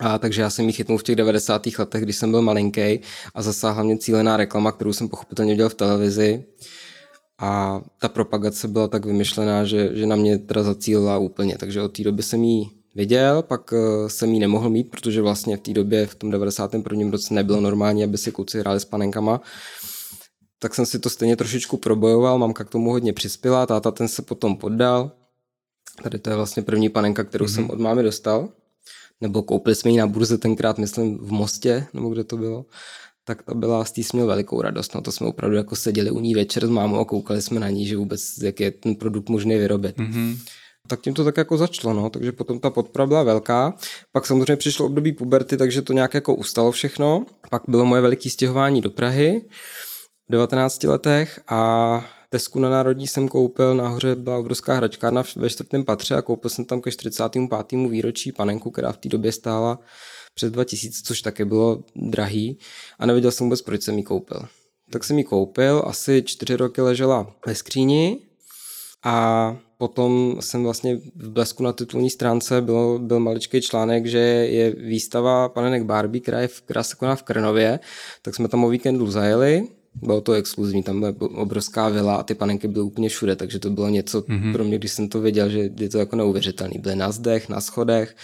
A 0.00 0.18
takže 0.18 0.42
já 0.42 0.50
jsem 0.50 0.66
ji 0.66 0.72
chytnul 0.72 0.98
v 0.98 1.02
těch 1.02 1.16
90. 1.16 1.66
letech, 1.78 2.02
když 2.02 2.16
jsem 2.16 2.30
byl 2.30 2.42
malinký 2.42 3.00
a 3.34 3.42
zasáhla 3.42 3.82
mě 3.82 3.98
cílená 3.98 4.36
reklama, 4.36 4.72
kterou 4.72 4.92
jsem 4.92 5.08
pochopitelně 5.08 5.56
dělal 5.56 5.70
v 5.70 5.74
televizi. 5.74 6.44
A 7.38 7.80
ta 8.00 8.08
propagace 8.08 8.68
byla 8.68 8.88
tak 8.88 9.04
vymyšlená, 9.04 9.64
že, 9.64 9.90
že 9.96 10.06
na 10.06 10.16
mě 10.16 10.38
teda 10.38 10.62
zacílila 10.62 11.18
úplně. 11.18 11.58
Takže 11.58 11.82
od 11.82 11.96
té 11.96 12.02
doby 12.02 12.22
jsem 12.22 12.44
ji 12.44 12.66
viděl, 12.94 13.42
pak 13.42 13.72
eh, 13.72 14.08
jsem 14.08 14.32
ji 14.32 14.40
nemohl 14.40 14.70
mít, 14.70 14.90
protože 14.90 15.22
vlastně 15.22 15.56
v 15.56 15.60
té 15.60 15.72
době, 15.72 16.06
v 16.06 16.14
tom 16.14 16.30
91. 16.30 17.10
roce 17.10 17.34
nebylo 17.34 17.60
normální, 17.60 18.04
aby 18.04 18.18
si 18.18 18.32
kluci 18.32 18.60
hráli 18.60 18.80
s 18.80 18.84
panenkama. 18.84 19.40
Tak 20.58 20.74
jsem 20.74 20.86
si 20.86 20.98
to 20.98 21.10
stejně 21.10 21.36
trošičku 21.36 21.76
probojoval, 21.76 22.38
mamka 22.38 22.64
k 22.64 22.70
tomu 22.70 22.90
hodně 22.90 23.12
přispěla, 23.12 23.66
táta 23.66 23.90
ten 23.90 24.08
se 24.08 24.22
potom 24.22 24.56
poddal. 24.56 25.10
Tady 26.02 26.18
to 26.18 26.30
je 26.30 26.36
vlastně 26.36 26.62
první 26.62 26.88
panenka, 26.88 27.24
kterou 27.24 27.44
mm-hmm. 27.44 27.54
jsem 27.54 27.70
od 27.70 27.80
mámy 27.80 28.02
dostal 28.02 28.48
nebo 29.20 29.42
koupili 29.42 29.74
jsme 29.74 29.90
ji 29.90 29.98
na 29.98 30.06
burze 30.06 30.38
tenkrát, 30.38 30.78
myslím, 30.78 31.18
v 31.18 31.32
Mostě, 31.32 31.86
nebo 31.92 32.08
kde 32.08 32.24
to 32.24 32.36
bylo, 32.36 32.64
tak 33.24 33.42
to 33.42 33.54
byla, 33.54 33.84
z 33.84 33.92
té 33.92 34.00
jsme 34.00 34.16
měl 34.16 34.26
velikou 34.26 34.62
radost. 34.62 34.94
No 34.94 35.00
to 35.00 35.12
jsme 35.12 35.26
opravdu 35.26 35.56
jako 35.56 35.76
seděli 35.76 36.10
u 36.10 36.20
ní 36.20 36.34
večer 36.34 36.66
s 36.66 36.70
mámou 36.70 36.98
a 36.98 37.04
koukali 37.04 37.42
jsme 37.42 37.60
na 37.60 37.68
ní, 37.68 37.86
že 37.86 37.96
vůbec 37.96 38.38
jak 38.42 38.60
je 38.60 38.70
ten 38.70 38.94
produkt 38.94 39.28
možný 39.28 39.56
vyrobit. 39.56 39.96
Mm-hmm. 39.98 40.38
Tak 40.88 41.00
tím 41.00 41.14
to 41.14 41.24
tak 41.24 41.36
jako 41.36 41.56
začalo, 41.56 41.94
no, 41.94 42.10
takže 42.10 42.32
potom 42.32 42.60
ta 42.60 42.70
podpora 42.70 43.06
byla 43.06 43.22
velká. 43.22 43.74
Pak 44.12 44.26
samozřejmě 44.26 44.56
přišlo 44.56 44.86
období 44.86 45.12
puberty, 45.12 45.56
takže 45.56 45.82
to 45.82 45.92
nějak 45.92 46.14
jako 46.14 46.34
ustalo 46.34 46.72
všechno. 46.72 47.26
Pak 47.50 47.62
bylo 47.68 47.84
moje 47.84 48.02
veliké 48.02 48.30
stěhování 48.30 48.80
do 48.80 48.90
Prahy 48.90 49.42
v 50.28 50.32
19 50.32 50.84
letech 50.84 51.40
a 51.48 52.04
Tesku 52.34 52.60
na 52.60 52.70
národní 52.70 53.06
jsem 53.06 53.28
koupil, 53.28 53.74
nahoře 53.74 54.14
byla 54.14 54.38
obrovská 54.38 54.74
hračkárna 54.74 55.22
ve 55.36 55.50
čtvrtém 55.50 55.84
patře 55.84 56.14
a 56.14 56.22
koupil 56.22 56.50
jsem 56.50 56.64
tam 56.64 56.80
ke 56.80 56.90
45. 56.90 57.50
výročí 57.72 58.32
panenku, 58.32 58.70
která 58.70 58.92
v 58.92 58.96
té 58.96 59.08
době 59.08 59.32
stála 59.32 59.78
přes 60.34 60.52
2000, 60.52 61.02
což 61.04 61.22
také 61.22 61.44
bylo 61.44 61.84
drahý 61.96 62.58
a 62.98 63.06
nevěděl 63.06 63.30
jsem 63.30 63.46
vůbec, 63.46 63.62
proč 63.62 63.82
jsem 63.82 63.98
ji 63.98 64.02
koupil. 64.02 64.40
Tak 64.90 65.04
jsem 65.04 65.18
ji 65.18 65.24
koupil, 65.24 65.82
asi 65.86 66.22
čtyři 66.26 66.56
roky 66.56 66.80
ležela 66.80 67.34
ve 67.46 67.54
skříni 67.54 68.18
a 69.04 69.56
potom 69.78 70.36
jsem 70.40 70.62
vlastně 70.62 70.96
v 71.16 71.28
blesku 71.28 71.62
na 71.62 71.72
titulní 71.72 72.10
stránce 72.10 72.60
byl, 72.60 72.98
byl 72.98 73.20
maličký 73.20 73.60
článek, 73.60 74.06
že 74.06 74.18
je 74.18 74.70
výstava 74.70 75.48
panenek 75.48 75.82
Barbie, 75.84 76.20
která, 76.20 76.40
je 76.40 76.48
v, 76.48 76.60
která 76.60 76.82
se 76.82 76.96
koná 76.96 77.16
v 77.16 77.22
Krnově, 77.22 77.80
tak 78.22 78.34
jsme 78.34 78.48
tam 78.48 78.64
o 78.64 78.68
víkendu 78.68 79.10
zajeli 79.10 79.68
bylo 79.94 80.20
to 80.20 80.32
exkluzivní, 80.32 80.82
tam 80.82 81.00
byla 81.00 81.12
obrovská 81.20 81.88
vila 81.88 82.16
a 82.16 82.22
ty 82.22 82.34
panenky 82.34 82.68
byly 82.68 82.84
úplně 82.84 83.08
všude, 83.08 83.36
takže 83.36 83.58
to 83.58 83.70
bylo 83.70 83.88
něco 83.88 84.20
mm-hmm. 84.20 84.52
pro 84.52 84.64
mě, 84.64 84.78
když 84.78 84.92
jsem 84.92 85.08
to 85.08 85.20
věděl, 85.20 85.48
že 85.48 85.70
je 85.78 85.88
to 85.88 85.98
jako 85.98 86.16
neuvěřitelný. 86.16 86.78
Byly 86.78 86.96
na 86.96 87.12
zdech, 87.12 87.48
na 87.48 87.60
schodech 87.60 88.16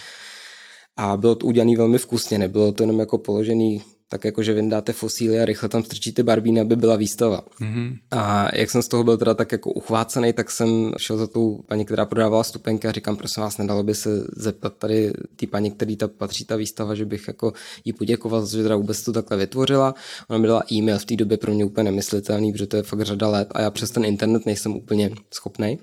a 1.01 1.17
bylo 1.17 1.35
to 1.35 1.47
udělané 1.47 1.77
velmi 1.77 1.97
vkusně, 1.97 2.37
nebylo 2.37 2.71
to 2.71 2.83
jenom 2.83 2.99
jako 2.99 3.17
položený 3.17 3.81
tak 4.09 4.25
jako, 4.25 4.43
že 4.43 4.53
vyndáte 4.53 4.93
fosíly 4.93 5.39
a 5.39 5.45
rychle 5.45 5.69
tam 5.69 5.83
strčíte 5.83 6.23
barbíny, 6.23 6.61
aby 6.61 6.75
byla 6.75 6.95
výstava. 6.95 7.41
Mm-hmm. 7.61 7.97
A 8.11 8.55
jak 8.55 8.69
jsem 8.69 8.81
z 8.81 8.87
toho 8.87 9.03
byl 9.03 9.17
teda 9.17 9.33
tak 9.33 9.51
jako 9.51 9.71
uchvácený, 9.71 10.33
tak 10.33 10.51
jsem 10.51 10.91
šel 10.97 11.17
za 11.17 11.27
tou 11.27 11.61
paní, 11.67 11.85
která 11.85 12.05
prodávala 12.05 12.43
stupenky 12.43 12.87
a 12.87 12.91
říkám, 12.91 13.15
prosím 13.15 13.43
vás, 13.43 13.57
nedalo 13.57 13.83
by 13.83 13.95
se 13.95 14.09
zeptat 14.37 14.73
tady 14.77 15.13
ty 15.35 15.47
paní, 15.47 15.71
který 15.71 15.97
ta 15.97 16.07
patří 16.07 16.45
ta 16.45 16.55
výstava, 16.55 16.95
že 16.95 17.05
bych 17.05 17.27
jako 17.27 17.53
jí 17.85 17.93
poděkoval, 17.93 18.45
že 18.45 18.63
teda 18.63 18.75
vůbec 18.75 19.01
to 19.01 19.13
takhle 19.13 19.37
vytvořila. 19.37 19.95
Ona 20.29 20.39
mi 20.39 20.47
dala 20.47 20.63
e-mail 20.71 20.99
v 20.99 21.05
té 21.05 21.15
době 21.15 21.37
pro 21.37 21.53
mě 21.53 21.65
úplně 21.65 21.83
nemyslitelný, 21.83 22.51
protože 22.51 22.67
to 22.67 22.77
je 22.77 22.83
fakt 22.83 23.01
řada 23.01 23.27
let 23.27 23.47
a 23.51 23.61
já 23.61 23.71
přes 23.71 23.91
ten 23.91 24.05
internet 24.05 24.45
nejsem 24.45 24.75
úplně 24.75 25.11
schopný. 25.33 25.79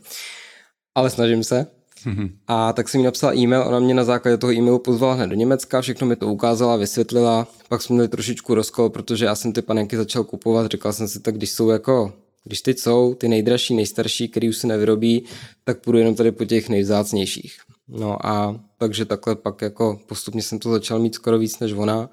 Ale 0.95 1.11
snažím 1.11 1.45
se. 1.45 1.78
Mm-hmm. 2.07 2.31
A 2.47 2.73
tak 2.73 2.89
jsem 2.89 3.01
jí 3.01 3.05
napsal 3.05 3.35
e-mail, 3.35 3.63
ona 3.67 3.79
mě 3.79 3.95
na 3.95 4.05
základě 4.05 4.37
toho 4.37 4.53
e-mailu 4.53 4.79
pozvala 4.79 5.15
hned 5.15 5.27
do 5.27 5.35
Německa, 5.35 5.81
všechno 5.81 6.07
mi 6.07 6.17
to 6.17 6.27
ukázala, 6.27 6.77
vysvětlila, 6.77 7.47
pak 7.69 7.83
jsme 7.83 7.95
měli 7.95 8.09
trošičku 8.09 8.55
rozkol, 8.55 8.91
protože 8.91 9.25
já 9.25 9.35
jsem 9.35 9.53
ty 9.53 9.63
panenky 9.63 9.97
začal 9.97 10.25
kupovat, 10.25 10.71
říkal 10.73 10.93
jsem 10.93 11.09
si 11.09 11.21
tak, 11.21 11.37
když 11.37 11.51
jsou 11.51 11.69
jako, 11.69 12.13
když 12.45 12.63
teď 12.63 12.79
jsou 12.79 13.15
ty 13.15 13.29
nejdražší, 13.29 13.75
nejstarší, 13.75 14.29
který 14.29 14.49
už 14.49 14.57
se 14.57 14.67
nevyrobí, 14.67 15.25
tak 15.65 15.81
půjdu 15.81 15.99
jenom 15.99 16.15
tady 16.15 16.33
po 16.33 16.45
těch 16.45 16.69
nejvzácnějších. 16.69 17.57
No 17.89 18.27
a 18.27 18.61
takže 18.79 19.05
takhle 19.05 19.37
pak 19.37 19.63
jako 19.63 20.01
postupně 20.07 20.43
jsem 20.43 20.59
to 20.59 20.71
začal 20.71 20.99
mít 20.99 21.15
skoro 21.15 21.39
víc 21.39 21.59
než 21.59 21.73
ona, 21.73 22.11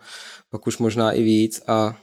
pak 0.52 0.68
už 0.68 0.78
možná 0.78 1.12
i 1.12 1.24
víc 1.24 1.62
a 1.68 1.98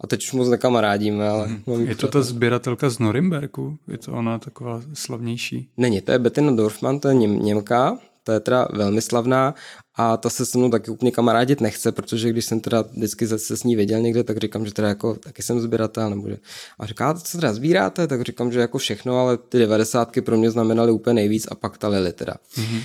a 0.00 0.06
teď 0.06 0.22
už 0.22 0.32
moc 0.32 0.48
nekamarádíme, 0.48 1.28
ale... 1.28 1.46
Hmm. 1.46 1.86
Je 1.88 1.96
to 1.96 2.08
ta 2.08 2.22
sběratelka 2.22 2.90
z 2.90 2.98
Norimberku? 2.98 3.78
Je 3.88 3.98
to 3.98 4.12
ona 4.12 4.38
taková 4.38 4.82
slavnější? 4.94 5.68
Není, 5.76 6.00
to 6.00 6.12
je 6.12 6.18
Bettina 6.18 6.52
Dorfman, 6.52 7.00
to 7.00 7.08
je 7.08 7.14
Něm, 7.14 7.38
Němka, 7.38 7.98
to 8.26 8.32
je 8.32 8.40
teda 8.40 8.68
velmi 8.72 9.02
slavná 9.02 9.54
a 9.94 10.16
ta 10.16 10.30
se 10.30 10.46
se 10.46 10.58
mnou 10.58 10.70
taky 10.70 10.90
úplně 10.90 11.10
kamarádit 11.10 11.60
nechce, 11.60 11.92
protože 11.92 12.30
když 12.30 12.44
jsem 12.44 12.60
teda 12.60 12.82
vždycky 12.82 13.26
se 13.26 13.56
s 13.56 13.64
ní 13.64 13.76
věděl 13.76 14.00
někde, 14.00 14.24
tak 14.24 14.38
říkám, 14.38 14.66
že 14.66 14.74
teda 14.74 14.88
jako 14.88 15.14
taky 15.14 15.42
jsem 15.42 15.60
sběratel, 15.60 16.10
nebo 16.10 16.28
že... 16.28 16.36
A 16.78 16.86
říká, 16.86 17.14
co 17.14 17.38
teda 17.38 17.52
sbíráte? 17.52 18.06
Tak 18.06 18.22
říkám, 18.22 18.52
že 18.52 18.60
jako 18.60 18.78
všechno, 18.78 19.18
ale 19.20 19.36
ty 19.36 19.58
devadesátky 19.58 20.20
pro 20.20 20.36
mě 20.36 20.50
znamenaly 20.50 20.92
úplně 20.92 21.14
nejvíc 21.14 21.46
a 21.50 21.54
pak 21.54 21.78
ta 21.78 21.88
Lily 21.88 22.12
teda. 22.12 22.34
Mm-hmm. 22.56 22.80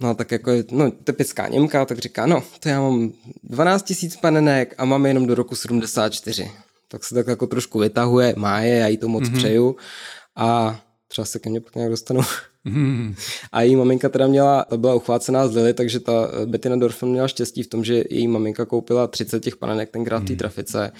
No 0.00 0.14
tak 0.14 0.32
jako 0.32 0.50
je, 0.50 0.64
no, 0.70 0.90
typická 0.90 1.48
Němka, 1.48 1.84
tak 1.84 1.98
říká, 1.98 2.26
no, 2.26 2.42
to 2.60 2.68
já 2.68 2.80
mám 2.80 3.12
12 3.42 3.82
tisíc 3.82 4.16
panenek 4.16 4.74
a 4.78 4.84
mám 4.84 5.06
jenom 5.06 5.26
do 5.26 5.34
roku 5.34 5.56
74. 5.56 6.50
Tak 6.88 7.04
se 7.04 7.14
tak 7.14 7.26
jako 7.26 7.46
trošku 7.46 7.78
vytahuje, 7.78 8.34
má 8.36 8.60
je, 8.60 8.76
já 8.76 8.86
jí 8.86 8.96
to 8.96 9.08
moc 9.08 9.24
mm-hmm. 9.24 9.36
přeju 9.36 9.76
a 10.36 10.80
třeba 11.08 11.24
se 11.24 11.38
ke 11.38 11.50
mně 11.50 11.60
pak 11.60 11.74
nějak 11.74 11.90
dostanu. 11.90 12.20
Mm-hmm. 12.66 13.14
A 13.52 13.62
její 13.62 13.76
maminka 13.76 14.08
teda 14.08 14.26
měla, 14.26 14.64
ta 14.64 14.76
byla 14.76 14.94
uchvácená 14.94 15.48
z 15.48 15.54
Lily, 15.54 15.74
takže 15.74 16.00
ta 16.00 16.28
Bettina 16.44 16.76
Dorfman 16.76 17.10
měla 17.10 17.28
štěstí 17.28 17.62
v 17.62 17.68
tom, 17.68 17.84
že 17.84 18.04
její 18.10 18.28
maminka 18.28 18.64
koupila 18.64 19.06
30 19.06 19.40
těch 19.40 19.56
panenek 19.56 19.90
tenkrát 19.90 20.18
v 20.18 20.26
té 20.26 20.32
mm. 20.32 20.38
trafice 20.38 20.92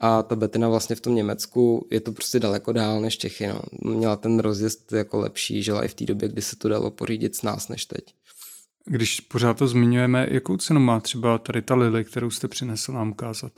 a 0.00 0.22
ta 0.22 0.36
Bettina 0.36 0.68
vlastně 0.68 0.96
v 0.96 1.00
tom 1.00 1.14
Německu 1.14 1.86
je 1.90 2.00
to 2.00 2.12
prostě 2.12 2.40
daleko 2.40 2.72
dál 2.72 3.00
než 3.00 3.18
Čechy. 3.18 3.46
No. 3.46 3.60
Měla 3.94 4.16
ten 4.16 4.38
rozjezd 4.38 4.92
jako 4.92 5.18
lepší, 5.18 5.62
žila 5.62 5.84
i 5.84 5.88
v 5.88 5.94
té 5.94 6.04
době, 6.04 6.28
kdy 6.28 6.42
se 6.42 6.56
to 6.56 6.68
dalo 6.68 6.90
pořídit 6.90 7.36
s 7.36 7.42
nás 7.42 7.68
než 7.68 7.84
teď. 7.84 8.04
Když 8.86 9.20
pořád 9.20 9.58
to 9.58 9.66
zmiňujeme, 9.66 10.26
jakou 10.30 10.56
cenu 10.56 10.80
má 10.80 11.00
třeba 11.00 11.38
tady 11.38 11.62
ta 11.62 11.74
lily, 11.74 12.04
kterou 12.04 12.30
jste 12.30 12.48
přinesl 12.48 12.92
nám 12.92 13.10
ukázat? 13.10 13.52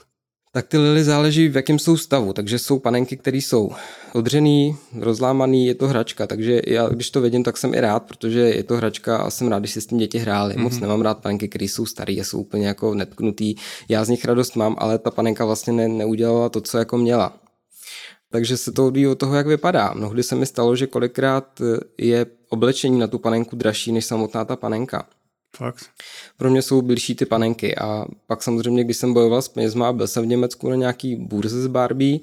Tak 0.55 0.67
ty 0.67 0.77
lily 0.77 1.03
záleží, 1.03 1.47
v 1.47 1.55
jakém 1.55 1.79
jsou 1.79 1.97
stavu, 1.97 2.33
takže 2.33 2.59
jsou 2.59 2.79
panenky, 2.79 3.17
které 3.17 3.37
jsou 3.37 3.71
odřený, 4.13 4.75
rozlámaný, 4.99 5.67
je 5.67 5.75
to 5.75 5.87
hračka, 5.87 6.27
takže 6.27 6.61
já 6.67 6.89
když 6.89 7.09
to 7.09 7.21
vidím, 7.21 7.43
tak 7.43 7.57
jsem 7.57 7.73
i 7.73 7.79
rád, 7.79 8.03
protože 8.03 8.39
je 8.39 8.63
to 8.63 8.77
hračka 8.77 9.17
a 9.17 9.29
jsem 9.29 9.47
rád, 9.47 9.59
když 9.59 9.71
si 9.71 9.81
s 9.81 9.85
tím 9.85 9.97
děti 9.97 10.17
hrály. 10.17 10.55
Mm-hmm. 10.55 10.61
Moc 10.61 10.73
mhm. 10.73 10.81
nemám 10.81 11.01
rád 11.01 11.17
panenky, 11.17 11.47
které 11.47 11.65
jsou 11.65 11.85
staré 11.85 12.13
a 12.13 12.23
jsou 12.23 12.39
úplně 12.39 12.67
jako 12.67 12.93
netknutý. 12.93 13.55
Já 13.89 14.05
z 14.05 14.09
nich 14.09 14.25
radost 14.25 14.55
mám, 14.55 14.75
ale 14.79 14.99
ta 14.99 15.11
panenka 15.11 15.45
vlastně 15.45 15.73
ne, 15.73 15.87
neudělala 15.87 16.49
to, 16.49 16.61
co 16.61 16.77
jako 16.77 16.97
měla. 16.97 17.42
Takže 18.33 18.57
se 18.57 18.71
to 18.71 18.87
odvíjí 18.87 19.07
od 19.07 19.15
toho, 19.15 19.35
jak 19.35 19.47
vypadá. 19.47 19.93
Mnohdy 19.93 20.23
se 20.23 20.35
mi 20.35 20.45
stalo, 20.45 20.75
že 20.75 20.87
kolikrát 20.87 21.61
je 21.97 22.25
oblečení 22.49 22.99
na 22.99 23.07
tu 23.07 23.19
panenku 23.19 23.55
dražší 23.55 23.91
než 23.91 24.05
samotná 24.05 24.45
ta 24.45 24.55
panenka. 24.55 25.05
Fakt. 25.57 25.85
Pro 26.37 26.49
mě 26.49 26.61
jsou 26.61 26.81
blížší 26.81 27.15
ty 27.15 27.25
panenky 27.25 27.75
a 27.75 28.05
pak 28.27 28.43
samozřejmě, 28.43 28.83
když 28.83 28.97
jsem 28.97 29.13
bojoval 29.13 29.41
s 29.41 29.47
penězma, 29.47 29.93
byl 29.93 30.07
jsem 30.07 30.23
v 30.23 30.27
Německu 30.27 30.69
na 30.69 30.75
nějaký 30.75 31.15
burze 31.15 31.61
z 31.61 31.67
Barbie 31.67 32.19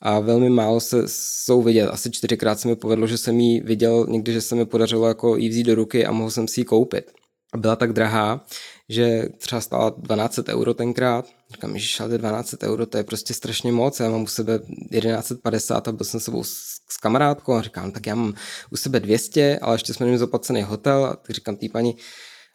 a 0.00 0.20
velmi 0.20 0.50
málo 0.50 0.80
se 0.80 1.02
jsou 1.06 1.62
vidět. 1.62 1.88
Asi 1.88 2.10
čtyřikrát 2.10 2.60
se 2.60 2.68
mi 2.68 2.76
povedlo, 2.76 3.06
že 3.06 3.18
jsem 3.18 3.40
ji 3.40 3.60
viděl 3.60 4.06
někdy, 4.08 4.32
že 4.32 4.40
se 4.40 4.54
mi 4.54 4.66
podařilo 4.66 5.08
jako 5.08 5.36
jí 5.36 5.48
vzít 5.48 5.64
do 5.64 5.74
ruky 5.74 6.06
a 6.06 6.12
mohl 6.12 6.30
jsem 6.30 6.48
si 6.48 6.60
ji 6.60 6.64
koupit. 6.64 7.10
A 7.52 7.56
byla 7.56 7.76
tak 7.76 7.92
drahá, 7.92 8.44
že 8.88 9.28
třeba 9.38 9.60
stála 9.60 9.90
12 9.90 10.38
euro 10.48 10.74
tenkrát. 10.74 11.26
Říkám, 11.50 11.78
že 11.78 12.04
ale 12.04 12.18
12 12.18 12.54
euro, 12.62 12.86
to 12.86 12.96
je 12.96 13.04
prostě 13.04 13.34
strašně 13.34 13.72
moc. 13.72 14.00
Já 14.00 14.10
mám 14.10 14.22
u 14.22 14.26
sebe 14.26 14.58
1150 14.90 15.88
a 15.88 15.92
byl 15.92 16.06
jsem 16.06 16.20
sebou 16.20 16.44
s, 16.44 16.50
s 16.88 16.96
kamarádkou 16.96 17.52
a 17.52 17.62
říkám, 17.62 17.90
tak 17.90 18.06
já 18.06 18.14
mám 18.14 18.34
u 18.70 18.76
sebe 18.76 19.00
200, 19.00 19.58
ale 19.58 19.74
ještě 19.74 19.94
jsme 19.94 20.06
měli 20.06 20.18
zaplacený 20.18 20.62
hotel. 20.62 21.04
A 21.04 21.16
tak 21.16 21.30
říkám 21.30 21.56
té 21.56 21.68
paní, 21.68 21.96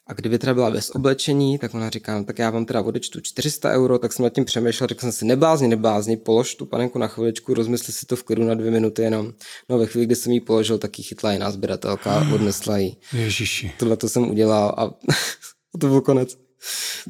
a 0.07 0.13
kdyby 0.13 0.39
teda 0.39 0.53
byla 0.53 0.71
bez 0.71 0.89
oblečení, 0.89 1.57
tak 1.57 1.73
ona 1.73 1.89
říká, 1.89 2.17
no, 2.17 2.23
tak 2.23 2.39
já 2.39 2.49
vám 2.49 2.65
teda 2.65 2.81
odečtu 2.81 3.19
400 3.21 3.71
euro, 3.71 3.99
tak 3.99 4.13
jsem 4.13 4.23
nad 4.23 4.33
tím 4.33 4.45
přemýšlel, 4.45 4.87
řekl 4.87 5.01
jsem 5.01 5.11
si, 5.11 5.25
neblázni, 5.25 5.67
neblázni, 5.67 6.17
polož 6.17 6.55
tu 6.55 6.65
panenku 6.65 6.99
na 6.99 7.07
chviličku, 7.07 7.53
rozmysli 7.53 7.93
si 7.93 8.05
to 8.05 8.15
v 8.15 8.23
klidu 8.23 8.43
na 8.43 8.53
dvě 8.53 8.71
minuty 8.71 9.01
jenom. 9.01 9.33
No 9.69 9.77
ve 9.77 9.85
chvíli, 9.85 10.05
kdy 10.05 10.15
jsem 10.15 10.31
ji 10.31 10.41
položil, 10.41 10.77
tak 10.77 10.99
ji 10.99 11.03
chytla 11.03 11.33
jiná 11.33 11.51
sběratelka 11.51 12.13
a 12.13 12.29
odnesla 12.33 12.77
ji. 12.77 12.95
Ježiši. 13.13 13.71
Tohle 13.79 13.97
to 13.97 14.09
jsem 14.09 14.29
udělal 14.29 14.75
a 14.77 14.91
to 15.79 15.87
byl 15.87 16.01
konec. 16.01 16.37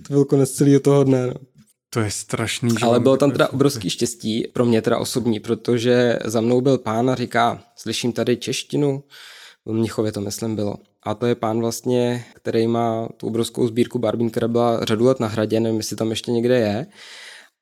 To 0.08 0.14
byl 0.14 0.26
konec 0.26 0.52
celého 0.52 0.80
toho 0.80 1.04
dne. 1.04 1.28
No. 1.28 1.34
To 1.90 2.00
je 2.00 2.12
strašný. 2.12 2.76
Ale 2.82 3.00
bylo 3.00 3.18
tam 3.18 3.32
teda 3.32 3.50
obrovský 3.50 3.90
štěstí, 3.90 4.48
pro 4.54 4.66
mě 4.66 4.82
teda 4.82 4.98
osobní, 4.98 5.40
protože 5.40 6.20
za 6.26 6.42
mnou 6.42 6.62
byl 6.62 6.78
pán 6.78 7.10
a 7.10 7.16
říká, 7.16 7.64
slyším 7.76 8.14
tady 8.14 8.38
češtinu, 8.38 9.04
v 9.66 9.74
Mnichově 9.74 10.12
to 10.12 10.22
myslím 10.22 10.56
bylo. 10.56 10.76
a 11.04 11.14
to 11.14 11.26
je 11.26 11.36
pán 11.36 11.60
vlastně, 11.60 12.26
který 12.36 12.68
má 12.68 13.10
tu 13.18 13.28
obrovskou 13.28 13.68
sbírku 13.68 14.00
Barbín, 14.00 14.30
která 14.30 14.48
byla 14.48 14.86
řadu 14.86 15.06
let 15.06 15.20
na 15.20 15.28
hradě, 15.28 15.60
nevím, 15.60 15.78
jestli 15.78 15.96
tam 15.96 16.10
ještě 16.10 16.32
někde 16.32 16.60
je. 16.60 16.88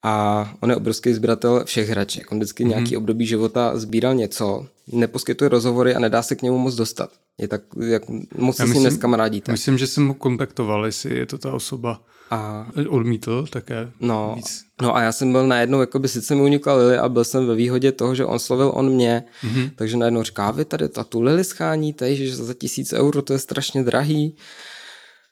A 0.04 0.54
on 0.60 0.70
je 0.70 0.76
obrovský 0.76 1.14
sběratel 1.14 1.66
všech 1.66 1.90
hraček. 1.90 2.32
On 2.32 2.38
vždycky 2.38 2.64
mm-hmm. 2.64 2.68
nějaký 2.68 2.98
období 2.98 3.26
života 3.26 3.78
sbíral 3.78 4.16
něco, 4.16 4.68
neposkytuje 4.92 5.50
rozhovory 5.50 5.96
a 5.96 6.00
nedá 6.00 6.22
se 6.22 6.36
k 6.36 6.42
němu 6.42 6.58
moc 6.58 6.76
dostat. 6.76 7.10
Je 7.38 7.48
tak, 7.48 7.62
jak 7.88 8.04
moc 8.38 8.56
se 8.56 8.68
s 8.68 8.74
ním 8.74 8.84
neskamarádíte. 8.84 9.52
Myslím, 9.52 9.78
že 9.78 9.88
jsem 9.88 10.08
ho 10.08 10.14
kontaktoval, 10.14 10.86
jestli 10.86 11.18
je 11.18 11.26
to 11.26 11.38
ta 11.38 11.54
osoba. 11.54 12.02
A 12.32 12.68
odmítl 12.90 13.48
také 13.50 13.92
no, 14.00 14.34
víc. 14.36 14.64
No 14.82 14.96
a 14.96 15.02
já 15.02 15.12
jsem 15.12 15.32
byl 15.32 15.48
najednou, 15.48 15.80
jako 15.80 16.00
by 16.00 16.08
sice 16.08 16.36
mi 16.36 16.42
unikla 16.42 16.74
Lily 16.74 16.98
a 16.98 17.10
byl 17.10 17.24
jsem 17.24 17.48
ve 17.48 17.56
výhodě 17.56 17.92
toho, 17.92 18.16
že 18.16 18.26
on 18.26 18.40
slovil 18.40 18.72
on 18.76 18.90
mě, 18.90 19.24
mm-hmm. 19.44 19.72
takže 19.76 19.98
najednou 19.98 20.24
říká, 20.24 20.52
vy 20.52 20.66
tady 20.66 20.90
ta 20.90 21.04
tu 21.04 21.22
Lily 21.22 21.44
scháníte, 21.44 22.16
že 22.16 22.36
za 22.36 22.54
tisíc 22.54 22.94
euro 22.94 23.22
to 23.22 23.34
je 23.34 23.40
strašně 23.40 23.84
drahý. 23.84 24.36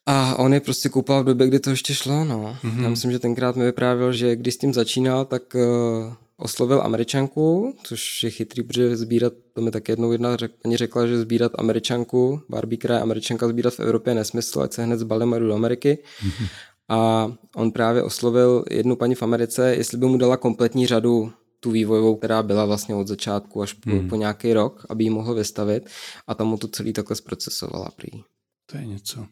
A 0.09 0.39
on 0.39 0.53
je 0.53 0.59
prostě 0.59 0.89
koupal 0.89 1.23
v 1.23 1.25
době, 1.25 1.47
kdy 1.47 1.59
to 1.59 1.69
ještě 1.69 1.93
šlo, 1.93 2.23
no. 2.23 2.57
Mm-hmm. 2.63 2.83
Já 2.83 2.89
myslím, 2.89 3.11
že 3.11 3.19
tenkrát 3.19 3.55
mi 3.55 3.65
vyprávěl, 3.65 4.13
že 4.13 4.35
když 4.35 4.53
s 4.53 4.57
tím 4.57 4.73
začínal, 4.73 5.25
tak 5.25 5.55
uh, 5.55 6.13
oslovil 6.37 6.81
američanku, 6.81 7.75
což 7.83 8.23
je 8.23 8.29
chytrý, 8.29 8.63
protože 8.63 8.97
sbírat, 8.97 9.33
to 9.53 9.61
mi 9.61 9.71
tak 9.71 9.89
jednou 9.89 10.11
jedna 10.11 10.35
řek, 10.35 10.51
paní 10.61 10.77
řekla, 10.77 11.07
že 11.07 11.19
sbírat 11.19 11.51
američanku, 11.57 12.41
Barbie 12.49 12.77
kraje 12.77 13.01
američanka 13.01 13.47
sbírat 13.47 13.73
v 13.73 13.79
Evropě 13.79 14.11
je 14.11 14.15
nesmysl, 14.15 14.61
ať 14.61 14.73
se 14.73 14.83
hned 14.83 14.99
zbalím 14.99 15.33
a 15.33 15.39
jdu 15.39 15.47
do 15.47 15.55
Ameriky. 15.55 15.97
Mm-hmm. 16.23 16.47
A 16.89 17.31
on 17.55 17.71
právě 17.71 18.03
oslovil 18.03 18.65
jednu 18.71 18.95
paní 18.95 19.15
v 19.15 19.23
Americe, 19.23 19.75
jestli 19.75 19.97
by 19.97 20.05
mu 20.05 20.17
dala 20.17 20.37
kompletní 20.37 20.87
řadu 20.87 21.31
tu 21.59 21.71
vývojovou, 21.71 22.15
která 22.15 22.43
byla 22.43 22.65
vlastně 22.65 22.95
od 22.95 23.07
začátku 23.07 23.61
až 23.61 23.73
po, 23.73 23.89
hmm. 23.89 24.09
po 24.09 24.15
nějaký 24.15 24.53
rok, 24.53 24.85
aby 24.89 25.03
ji 25.03 25.09
mohl 25.09 25.33
vystavit 25.33 25.89
a 26.27 26.35
tam 26.35 26.47
mu 26.47 26.57
to 26.57 26.67
celý 26.67 26.93
takhle 26.93 27.15
zprocesovala 27.15 27.89
prý. 27.95 28.21
To 28.65 28.77
je 28.77 28.85
něco. 28.85 29.25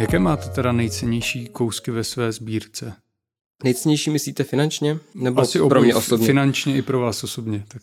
Jaké 0.00 0.18
máte 0.18 0.48
teda 0.48 0.72
nejcennější 0.72 1.48
kousky 1.48 1.90
ve 1.90 2.04
své 2.04 2.32
sbírce? 2.32 2.92
Nejcennější 3.64 4.10
myslíte 4.10 4.44
finančně? 4.44 4.98
Nebo 5.14 5.40
Asi 5.40 5.58
pro 5.68 5.80
mě 5.80 5.94
osobně? 5.94 6.26
Finančně 6.26 6.76
i 6.76 6.82
pro 6.82 7.00
vás 7.00 7.24
osobně. 7.24 7.64
Tak. 7.68 7.82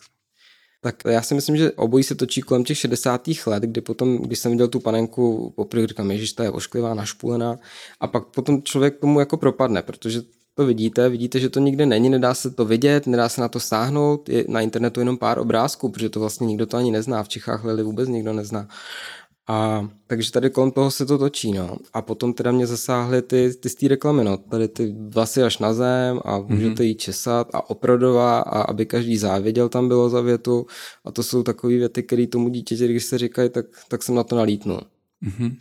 Tak 0.80 0.96
já 1.06 1.22
si 1.22 1.34
myslím, 1.34 1.56
že 1.56 1.72
obojí 1.72 2.04
se 2.04 2.14
točí 2.14 2.40
kolem 2.40 2.64
těch 2.64 2.78
60. 2.78 3.28
let, 3.46 3.62
kdy 3.62 3.80
potom, 3.80 4.18
když 4.18 4.38
jsem 4.38 4.52
viděl 4.52 4.68
tu 4.68 4.80
panenku, 4.80 5.52
poprvé 5.56 5.86
říkám, 5.86 6.16
že 6.16 6.34
ta 6.34 6.44
je 6.44 6.50
ošklivá, 6.50 6.94
našpulená 6.94 7.58
a 8.00 8.06
pak 8.06 8.24
potom 8.24 8.62
člověk 8.62 8.98
tomu 8.98 9.20
jako 9.20 9.36
propadne, 9.36 9.82
protože 9.82 10.22
to 10.54 10.66
vidíte, 10.66 11.08
vidíte, 11.08 11.40
že 11.40 11.48
to 11.48 11.60
nikde 11.60 11.86
není, 11.86 12.08
nedá 12.08 12.34
se 12.34 12.50
to 12.50 12.64
vidět, 12.64 13.06
nedá 13.06 13.28
se 13.28 13.40
na 13.40 13.48
to 13.48 13.60
stáhnout, 13.60 14.28
je 14.28 14.44
na 14.48 14.60
internetu 14.60 15.00
jenom 15.00 15.18
pár 15.18 15.38
obrázků, 15.38 15.88
protože 15.88 16.08
to 16.08 16.20
vlastně 16.20 16.46
nikdo 16.46 16.66
to 16.66 16.76
ani 16.76 16.90
nezná, 16.90 17.22
v 17.22 17.28
Čechách 17.28 17.64
Lily 17.64 17.82
vůbec 17.82 18.08
nikdo 18.08 18.32
nezná. 18.32 18.68
A 19.48 19.88
takže 20.06 20.32
tady 20.32 20.50
kolem 20.50 20.70
toho 20.70 20.90
se 20.90 21.06
to 21.06 21.18
točí, 21.18 21.52
no. 21.52 21.76
A 21.92 22.02
potom 22.02 22.32
teda 22.32 22.52
mě 22.52 22.66
zasáhly 22.66 23.22
ty, 23.22 23.54
ty 23.60 23.68
z 23.68 23.74
té 23.74 23.88
reklamy, 23.88 24.24
no. 24.24 24.36
Tady 24.36 24.68
ty 24.68 24.94
vlasy 25.08 25.42
až 25.42 25.58
na 25.58 25.74
zem 25.74 26.20
a 26.24 26.38
mm-hmm. 26.38 26.48
můžete 26.48 26.84
jí 26.84 26.94
česat 26.94 27.48
a 27.52 27.70
oprodová 27.70 28.38
a 28.38 28.62
aby 28.62 28.86
každý 28.86 29.16
závěděl 29.16 29.68
tam 29.68 29.88
bylo 29.88 30.10
za 30.10 30.20
větu. 30.20 30.66
A 31.04 31.10
to 31.10 31.22
jsou 31.22 31.42
takové 31.42 31.76
věty, 31.76 32.02
které 32.02 32.26
tomu 32.26 32.48
dítěti, 32.48 32.88
když 32.88 33.04
se 33.04 33.18
říkají, 33.18 33.50
tak, 33.50 33.66
tak 33.88 34.02
jsem 34.02 34.14
na 34.14 34.24
to 34.24 34.36
nalítnul. 34.36 34.80
Mm-hmm. 35.22 35.56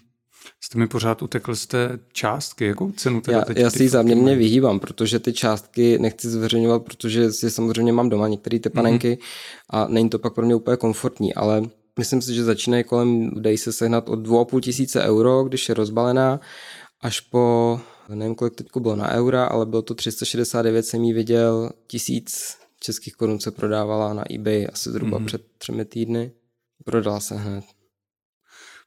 Jste 0.62 0.79
mi 0.79 0.88
pořád 0.88 1.22
utekl 1.22 1.56
z 1.56 1.67
té 1.67 2.00
částky, 2.13 2.65
jakou 2.65 2.91
cenu 2.91 3.22
teda 3.22 3.38
já, 3.38 3.46
teď 3.46 3.58
Já 3.58 3.70
si 3.70 3.84
ji 3.84 3.89
záměrně 3.89 4.36
vyhýbám, 4.36 4.79
protože 4.79 5.20
ty 5.20 5.34
částky 5.34 6.00
nechci 6.00 6.29
zveřejňovat, 6.29 6.84
protože 6.84 7.32
si 7.32 7.51
samozřejmě 7.51 7.94
mám 7.94 8.10
doma 8.10 8.27
některé 8.27 8.60
ty 8.60 8.70
panenky 8.70 9.13
mm-hmm. 9.13 9.24
a 9.70 9.88
není 9.88 10.10
to 10.10 10.20
pak 10.20 10.34
pro 10.34 10.46
mě 10.46 10.56
úplně 10.56 10.77
komfortní, 10.77 11.34
ale 11.34 11.63
Myslím 11.98 12.22
si, 12.22 12.34
že 12.34 12.44
začínají 12.44 12.84
kolem, 12.84 13.32
dají 13.42 13.58
se 13.58 13.74
sehnat 13.74 14.10
od 14.10 14.20
2,5 14.20 14.60
tisíce 14.60 15.04
euro, 15.04 15.44
když 15.44 15.70
je 15.70 15.75
rozbalená, 15.75 16.40
až 17.01 17.20
po, 17.20 17.79
nevím 18.10 18.36
kolik 18.36 18.55
teď 18.55 18.68
bylo 18.79 18.96
na 18.96 19.12
eura, 19.12 19.46
ale 19.46 19.66
bylo 19.66 19.81
to 19.81 19.96
369, 19.96 20.83
jsem 20.83 21.03
jí 21.03 21.14
viděl, 21.14 21.72
tisíc 21.88 22.57
českých 22.79 23.16
korun 23.16 23.40
se 23.40 23.51
prodávala 23.51 24.14
na 24.14 24.24
eBay 24.33 24.68
asi 24.74 24.90
zhruba 24.90 25.20
mm-hmm. 25.20 25.25
před 25.25 25.42
třemi 25.57 25.86
týdny. 25.86 26.31
Prodala 26.86 27.20
se 27.20 27.36
hned. 27.36 27.66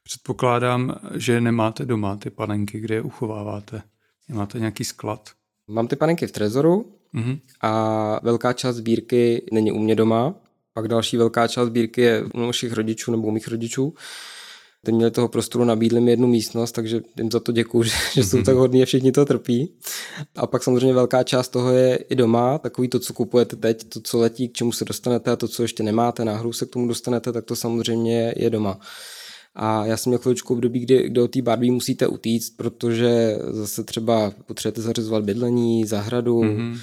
Předpokládám, 0.03 0.95
že 1.15 1.41
nemáte 1.41 1.85
doma 1.85 2.15
ty 2.15 2.29
panenky, 2.29 2.79
kde 2.79 2.95
je 2.95 3.01
uchováváte. 3.01 3.81
Máte 4.29 4.59
nějaký 4.59 4.83
sklad? 4.83 5.29
Mám 5.67 5.87
ty 5.87 5.95
panenky 5.95 6.27
v 6.27 6.31
trezoru 6.31 6.99
mm-hmm. 7.13 7.39
a 7.61 8.19
velká 8.23 8.53
část 8.53 8.75
sbírky 8.75 9.45
není 9.51 9.71
u 9.71 9.79
mě 9.79 9.95
doma, 9.95 10.35
pak 10.73 10.87
další 10.87 11.17
velká 11.17 11.47
část 11.47 11.67
sbírky 11.67 12.01
je 12.01 12.23
u 12.33 12.39
našich 12.39 12.73
rodičů 12.73 13.11
nebo 13.11 13.27
u 13.27 13.31
mých 13.31 13.47
rodičů. 13.47 13.93
Ty 14.85 14.91
měli 14.91 15.11
toho 15.11 15.27
prostoru, 15.27 15.63
nabídli 15.65 16.01
mi 16.01 16.11
jednu 16.11 16.27
místnost, 16.27 16.71
takže 16.71 17.01
jim 17.17 17.31
za 17.31 17.39
to 17.39 17.51
děkuju, 17.51 17.83
že, 17.83 17.91
že 18.13 18.23
jsou 18.23 18.41
tak 18.41 18.55
hodní 18.55 18.83
a 18.83 18.85
všichni 18.85 19.11
to 19.11 19.25
trpí. 19.25 19.73
A 20.35 20.47
pak 20.47 20.63
samozřejmě 20.63 20.93
velká 20.93 21.23
část 21.23 21.49
toho 21.49 21.71
je 21.71 21.95
i 21.95 22.15
doma, 22.15 22.57
takový 22.57 22.87
to, 22.87 22.99
co 22.99 23.13
kupujete 23.13 23.55
teď, 23.55 23.83
to, 23.83 24.01
co 24.01 24.19
letí, 24.19 24.49
k 24.49 24.53
čemu 24.53 24.71
se 24.71 24.85
dostanete 24.85 25.31
a 25.31 25.35
to, 25.35 25.47
co 25.47 25.61
ještě 25.61 25.83
nemáte, 25.83 26.25
náhodou 26.25 26.53
se 26.53 26.65
k 26.65 26.69
tomu 26.69 26.87
dostanete, 26.87 27.31
tak 27.31 27.45
to 27.45 27.55
samozřejmě 27.55 28.33
je 28.37 28.49
doma. 28.49 28.79
A 29.55 29.85
já 29.85 29.97
jsem 29.97 30.09
měl 30.09 30.19
chvíličku 30.19 30.53
období, 30.53 30.79
kdy, 30.79 31.09
kdy 31.09 31.21
od 31.21 31.31
té 31.31 31.41
Barbie 31.41 31.71
musíte 31.71 32.07
utíct, 32.07 32.57
protože 32.57 33.37
zase 33.49 33.83
třeba 33.83 34.31
potřebujete 34.45 34.81
zařizovat 34.81 35.23
bydlení, 35.23 35.85
zahradu, 35.85 36.41
mm-hmm 36.41 36.77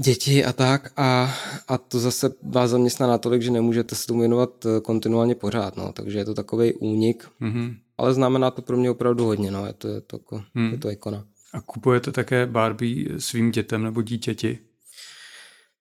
děti 0.00 0.44
a 0.44 0.52
tak 0.52 0.92
a, 0.96 1.34
a 1.68 1.78
to 1.78 1.98
zase 2.00 2.34
vás 2.42 2.70
zaměstná 2.70 3.06
natolik, 3.06 3.42
že 3.42 3.50
nemůžete 3.50 3.94
se 3.94 4.06
tomu 4.06 4.20
věnovat 4.20 4.66
eh, 4.66 4.80
kontinuálně 4.80 5.34
pořád, 5.34 5.76
no, 5.76 5.92
takže 5.92 6.18
je 6.18 6.24
to 6.24 6.34
takový 6.34 6.72
únik, 6.72 7.28
mm-hmm. 7.40 7.76
ale 7.98 8.14
znamená 8.14 8.50
to 8.50 8.62
pro 8.62 8.76
mě 8.76 8.90
opravdu 8.90 9.24
hodně, 9.24 9.50
no, 9.50 9.66
je 9.66 9.72
to, 9.72 9.88
je 9.88 10.00
to, 10.00 10.16
jako, 10.16 10.42
mm. 10.54 10.72
je 10.72 10.78
to 10.78 10.90
ikona. 10.90 11.24
A 11.52 11.60
kupujete 11.60 12.12
také 12.12 12.46
Barbie 12.46 13.20
svým 13.20 13.50
dětem 13.50 13.82
nebo 13.82 14.02
dítěti? 14.02 14.58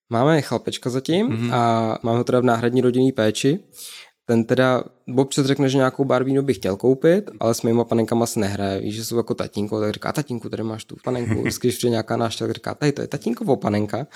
Máme 0.09 0.41
chlapečka 0.41 0.89
zatím 0.89 1.29
mm-hmm. 1.29 1.53
a 1.53 1.97
máme 2.03 2.17
ho 2.17 2.23
teda 2.23 2.39
v 2.39 2.43
náhradní 2.43 2.81
rodinný 2.81 3.11
péči 3.11 3.59
ten 4.25 4.43
teda 4.43 4.83
občas 5.15 5.45
řekne, 5.45 5.69
že 5.69 5.77
nějakou 5.77 6.05
Barbínu 6.05 6.41
by 6.41 6.53
chtěl 6.53 6.75
koupit, 6.75 7.31
ale 7.39 7.53
s 7.53 7.61
mýma 7.61 7.83
panenkama 7.83 8.25
se 8.25 8.39
nehraje. 8.39 8.81
Víš, 8.81 8.95
že 8.95 9.05
jsou 9.05 9.17
jako 9.17 9.33
tatínko, 9.33 9.79
tak 9.79 9.93
říká, 9.93 10.11
tatínku, 10.11 10.49
tady 10.49 10.63
máš 10.63 10.85
tu 10.85 10.95
panenku. 11.03 11.33
Vždycky, 11.41 11.67
když 11.67 11.83
nějaká 11.83 12.17
návštěva, 12.17 12.47
tak 12.47 12.55
říká, 12.55 12.75
tady 12.75 12.91
to 12.91 13.01
je 13.01 13.07
tatínkovo 13.07 13.55
panenka. 13.55 14.07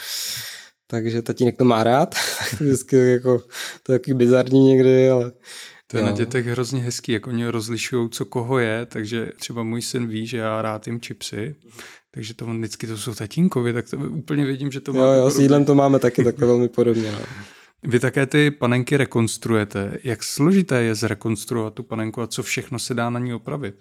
Takže 0.88 1.22
tatínek 1.22 1.58
to 1.58 1.66
má 1.66 1.84
rád. 1.84 2.16
Vždycky 2.60 2.96
jako, 2.96 3.44
to 3.84 3.94
je 3.94 4.00
taky 4.00 4.14
bizarní 4.14 4.68
někdy, 4.68 5.10
ale 5.10 5.32
to 5.88 5.98
je 5.98 6.02
jo. 6.02 6.08
na 6.10 6.12
dětech 6.12 6.46
hrozně 6.46 6.82
hezký, 6.82 7.12
jak 7.12 7.28
oni 7.28 7.48
rozlišují, 7.48 8.10
co 8.10 8.26
koho 8.26 8.60
je, 8.60 8.86
takže 8.86 9.32
třeba 9.40 9.64
můj 9.64 9.82
syn 9.82 10.08
ví, 10.08 10.28
že 10.28 10.38
já 10.38 10.62
rád 10.62 10.88
jim 10.88 11.02
čipsy, 11.02 11.56
takže 12.12 12.34
to 12.34 12.46
vždycky 12.46 12.88
to 12.88 12.98
jsou 12.98 13.14
tatínkovi, 13.14 13.74
tak 13.74 13.90
to 13.90 13.98
úplně 13.98 14.46
vidím, 14.46 14.72
že 14.72 14.80
to 14.80 14.94
má. 14.94 15.06
Jo, 15.06 15.12
jo, 15.12 15.30
s 15.30 15.40
jídlem 15.40 15.66
to 15.66 15.76
máme 15.76 16.00
taky 16.00 16.24
takhle 16.24 16.48
velmi 16.48 16.70
podobně. 16.70 17.12
No. 17.12 17.20
Vy 17.84 18.00
také 18.00 18.26
ty 18.26 18.52
panenky 18.52 18.98
rekonstruujete. 18.98 19.98
Jak 20.04 20.24
složité 20.24 20.82
je 20.84 20.96
zrekonstruovat 20.96 21.74
tu 21.74 21.84
panenku 21.84 22.22
a 22.22 22.28
co 22.28 22.44
všechno 22.44 22.80
se 22.80 22.94
dá 22.94 23.10
na 23.10 23.20
ní 23.20 23.34
opravit? 23.34 23.76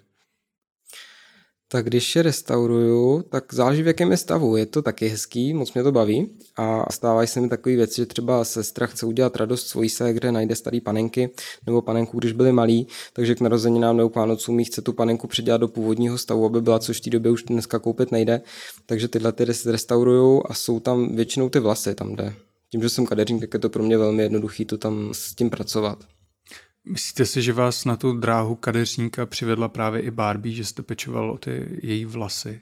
Tak 1.71 1.85
když 1.85 2.15
je 2.15 2.21
restauruju, 2.21 3.21
tak 3.21 3.53
záleží 3.53 3.83
v 3.83 3.87
jakém 3.87 4.11
je 4.11 4.17
stavu. 4.17 4.57
Je 4.57 4.65
to 4.65 4.81
taky 4.81 5.07
hezký, 5.07 5.53
moc 5.53 5.73
mě 5.73 5.83
to 5.83 5.91
baví 5.91 6.29
a 6.57 6.91
stávají 6.91 7.27
se 7.27 7.41
mi 7.41 7.49
takové 7.49 7.75
věci, 7.75 7.95
že 7.95 8.05
třeba 8.05 8.43
sestra 8.43 8.87
chce 8.87 9.05
udělat 9.05 9.35
radost 9.35 9.67
svojí 9.67 9.89
kde 10.11 10.31
najde 10.31 10.55
staré 10.55 10.81
panenky 10.81 11.29
nebo 11.65 11.81
panenku, 11.81 12.19
když 12.19 12.31
byly 12.31 12.51
malí, 12.51 12.87
takže 13.13 13.35
k 13.35 13.41
narozeninám 13.41 13.97
nebo 13.97 14.09
k 14.09 14.15
Vánocům 14.15 14.63
chce 14.63 14.81
tu 14.81 14.93
panenku 14.93 15.27
předělat 15.27 15.61
do 15.61 15.67
původního 15.67 16.17
stavu, 16.17 16.45
aby 16.45 16.61
byla, 16.61 16.79
což 16.79 16.97
v 16.97 17.01
té 17.01 17.09
době 17.09 17.31
už 17.31 17.43
dneska 17.43 17.79
koupit 17.79 18.11
nejde. 18.11 18.41
Takže 18.85 19.07
tyhle 19.07 19.31
ty 19.31 19.45
restauruju 19.65 20.43
a 20.45 20.53
jsou 20.53 20.79
tam 20.79 21.15
většinou 21.15 21.49
ty 21.49 21.59
vlasy, 21.59 21.95
tam 21.95 22.15
jde 22.15 22.33
tím, 22.71 22.81
že 22.81 22.89
jsem 22.89 23.05
kadeřník, 23.05 23.41
tak 23.41 23.53
je 23.53 23.59
to 23.59 23.69
pro 23.69 23.83
mě 23.83 23.97
velmi 23.97 24.23
jednoduché 24.23 24.65
to 24.65 24.77
tam 24.77 25.09
s 25.13 25.35
tím 25.35 25.49
pracovat. 25.49 26.03
Myslíte 26.91 27.25
si, 27.25 27.41
že 27.41 27.53
vás 27.53 27.85
na 27.85 27.95
tu 27.95 28.13
dráhu 28.13 28.55
kadeřníka 28.55 29.25
přivedla 29.25 29.67
právě 29.67 30.01
i 30.01 30.11
Barbie, 30.11 30.55
že 30.55 30.65
jste 30.65 30.83
pečoval 30.83 31.31
o 31.31 31.37
ty 31.37 31.79
její 31.81 32.05
vlasy? 32.05 32.61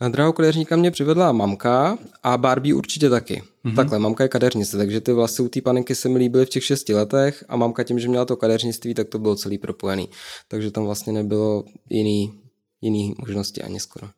Na 0.00 0.08
dráhu 0.08 0.32
kadeřníka 0.32 0.76
mě 0.76 0.90
přivedla 0.90 1.32
mamka 1.32 1.98
a 2.22 2.38
Barbie 2.38 2.74
určitě 2.74 3.10
taky. 3.10 3.42
Mm-hmm. 3.64 3.76
Takhle, 3.76 3.98
mamka 3.98 4.24
je 4.24 4.28
kadeřnice, 4.28 4.76
takže 4.76 5.00
ty 5.00 5.12
vlasy 5.12 5.42
u 5.42 5.48
té 5.48 5.60
panenky 5.60 5.94
se 5.94 6.08
mi 6.08 6.18
líbily 6.18 6.46
v 6.46 6.48
těch 6.48 6.64
šesti 6.64 6.94
letech 6.94 7.44
a 7.48 7.56
mamka 7.56 7.82
tím, 7.82 7.98
že 7.98 8.08
měla 8.08 8.24
to 8.24 8.36
kadeřnictví, 8.36 8.94
tak 8.94 9.08
to 9.08 9.18
bylo 9.18 9.36
celý 9.36 9.58
propojený. 9.58 10.08
Takže 10.48 10.70
tam 10.70 10.84
vlastně 10.84 11.12
nebylo 11.12 11.64
jiný, 11.90 12.40
jiný 12.80 13.14
možnosti 13.18 13.62
ani 13.62 13.80
skoro. 13.80 14.08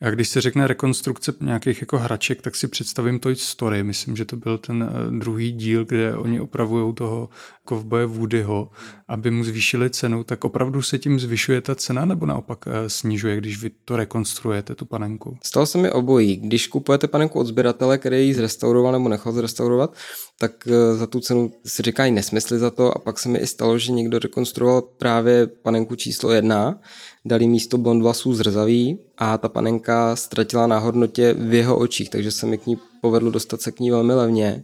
Já 0.00 0.10
když 0.10 0.28
se 0.28 0.40
řekne 0.40 0.66
rekonstrukce 0.66 1.32
nějakých 1.40 1.80
jako 1.80 1.98
hraček, 1.98 2.42
tak 2.42 2.56
si 2.56 2.68
představím 2.68 3.18
Toy 3.18 3.36
Story. 3.36 3.82
Myslím, 3.82 4.16
že 4.16 4.24
to 4.24 4.36
byl 4.36 4.58
ten 4.58 4.90
eh, 4.90 5.18
druhý 5.18 5.52
díl, 5.52 5.84
kde 5.84 6.16
oni 6.16 6.40
opravují 6.40 6.94
toho 6.94 7.28
kovboje 7.64 8.06
Woodyho, 8.06 8.70
aby 9.08 9.30
mu 9.30 9.44
zvýšili 9.44 9.90
cenu. 9.90 10.24
Tak 10.24 10.44
opravdu 10.44 10.82
se 10.82 10.98
tím 10.98 11.20
zvyšuje 11.20 11.60
ta 11.60 11.74
cena 11.74 12.04
nebo 12.04 12.26
naopak 12.26 12.58
eh, 12.66 12.90
snižuje, 12.90 13.36
když 13.36 13.62
vy 13.62 13.70
to 13.84 13.96
rekonstruujete, 13.96 14.74
tu 14.74 14.84
panenku? 14.84 15.38
Stalo 15.44 15.66
se 15.66 15.78
mi 15.78 15.90
obojí. 15.90 16.36
Když 16.36 16.66
kupujete 16.66 17.08
panenku 17.08 17.38
od 17.38 17.46
sběratele, 17.46 17.98
který 17.98 18.26
ji 18.26 18.34
zrestauroval 18.34 18.92
nebo 18.92 19.08
nechal 19.08 19.32
zrestaurovat, 19.32 19.94
tak 20.38 20.52
eh, 20.68 20.94
za 20.94 21.06
tu 21.06 21.20
cenu 21.20 21.52
si 21.66 21.82
říkají 21.82 22.12
nesmysly 22.12 22.58
za 22.58 22.70
to 22.70 22.96
a 22.96 22.98
pak 22.98 23.18
se 23.18 23.28
mi 23.28 23.38
i 23.38 23.46
stalo, 23.46 23.78
že 23.78 23.92
někdo 23.92 24.18
rekonstruoval 24.18 24.82
právě 24.82 25.46
panenku 25.46 25.96
číslo 25.96 26.30
jedna, 26.30 26.80
dali 27.26 27.46
místo 27.46 27.78
blond 27.78 28.02
vlasů 28.02 28.34
zrzavý 28.34 28.98
a 29.18 29.38
ta 29.38 29.48
panenka 29.48 30.16
ztratila 30.16 30.66
na 30.66 30.78
hodnotě 30.78 31.32
v 31.32 31.54
jeho 31.54 31.78
očích, 31.78 32.10
takže 32.10 32.30
se 32.30 32.46
mi 32.46 32.58
k 32.58 32.66
ní 32.66 32.78
povedlo 33.00 33.30
dostat 33.30 33.60
se 33.60 33.72
k 33.72 33.80
ní 33.80 33.90
velmi 33.90 34.14
levně. 34.14 34.62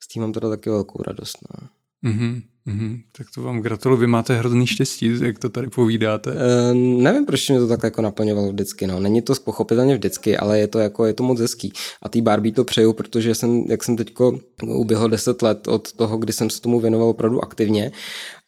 S 0.00 0.08
tím 0.08 0.22
mám 0.22 0.32
teda 0.32 0.48
taky 0.48 0.70
velkou 0.70 1.02
radost. 1.02 1.38
No. 1.42 1.68
Mm-hmm. 2.10 2.42
Mm-hmm, 2.68 3.00
tak 3.16 3.26
to 3.34 3.42
vám 3.42 3.60
gratuluju, 3.60 4.00
vy 4.00 4.06
máte 4.06 4.38
hrozný 4.38 4.66
štěstí, 4.66 5.10
jak 5.22 5.38
to 5.38 5.48
tady 5.48 5.68
povídáte. 5.68 6.32
E, 6.32 6.74
nevím, 6.74 7.26
proč 7.26 7.48
mě 7.48 7.58
to 7.58 7.68
tak 7.68 7.82
jako 7.82 8.02
naplňovalo 8.02 8.48
vždycky, 8.52 8.86
no. 8.86 9.00
Není 9.00 9.22
to 9.22 9.34
pochopitelně 9.44 9.94
vždycky, 9.94 10.36
ale 10.36 10.58
je 10.58 10.66
to 10.66 10.78
jako, 10.78 11.06
je 11.06 11.12
to 11.12 11.22
moc 11.22 11.40
hezký. 11.40 11.72
A 12.02 12.08
tý 12.08 12.22
Barbie 12.22 12.52
to 12.52 12.64
přeju, 12.64 12.92
protože 12.92 13.34
jsem, 13.34 13.64
jak 13.68 13.84
jsem 13.84 13.96
teďko 13.96 14.38
uběhl 14.62 15.08
10 15.08 15.42
let 15.42 15.68
od 15.68 15.92
toho, 15.92 16.18
kdy 16.18 16.32
jsem 16.32 16.50
se 16.50 16.60
tomu 16.60 16.80
věnoval 16.80 17.08
opravdu 17.08 17.44
aktivně 17.44 17.92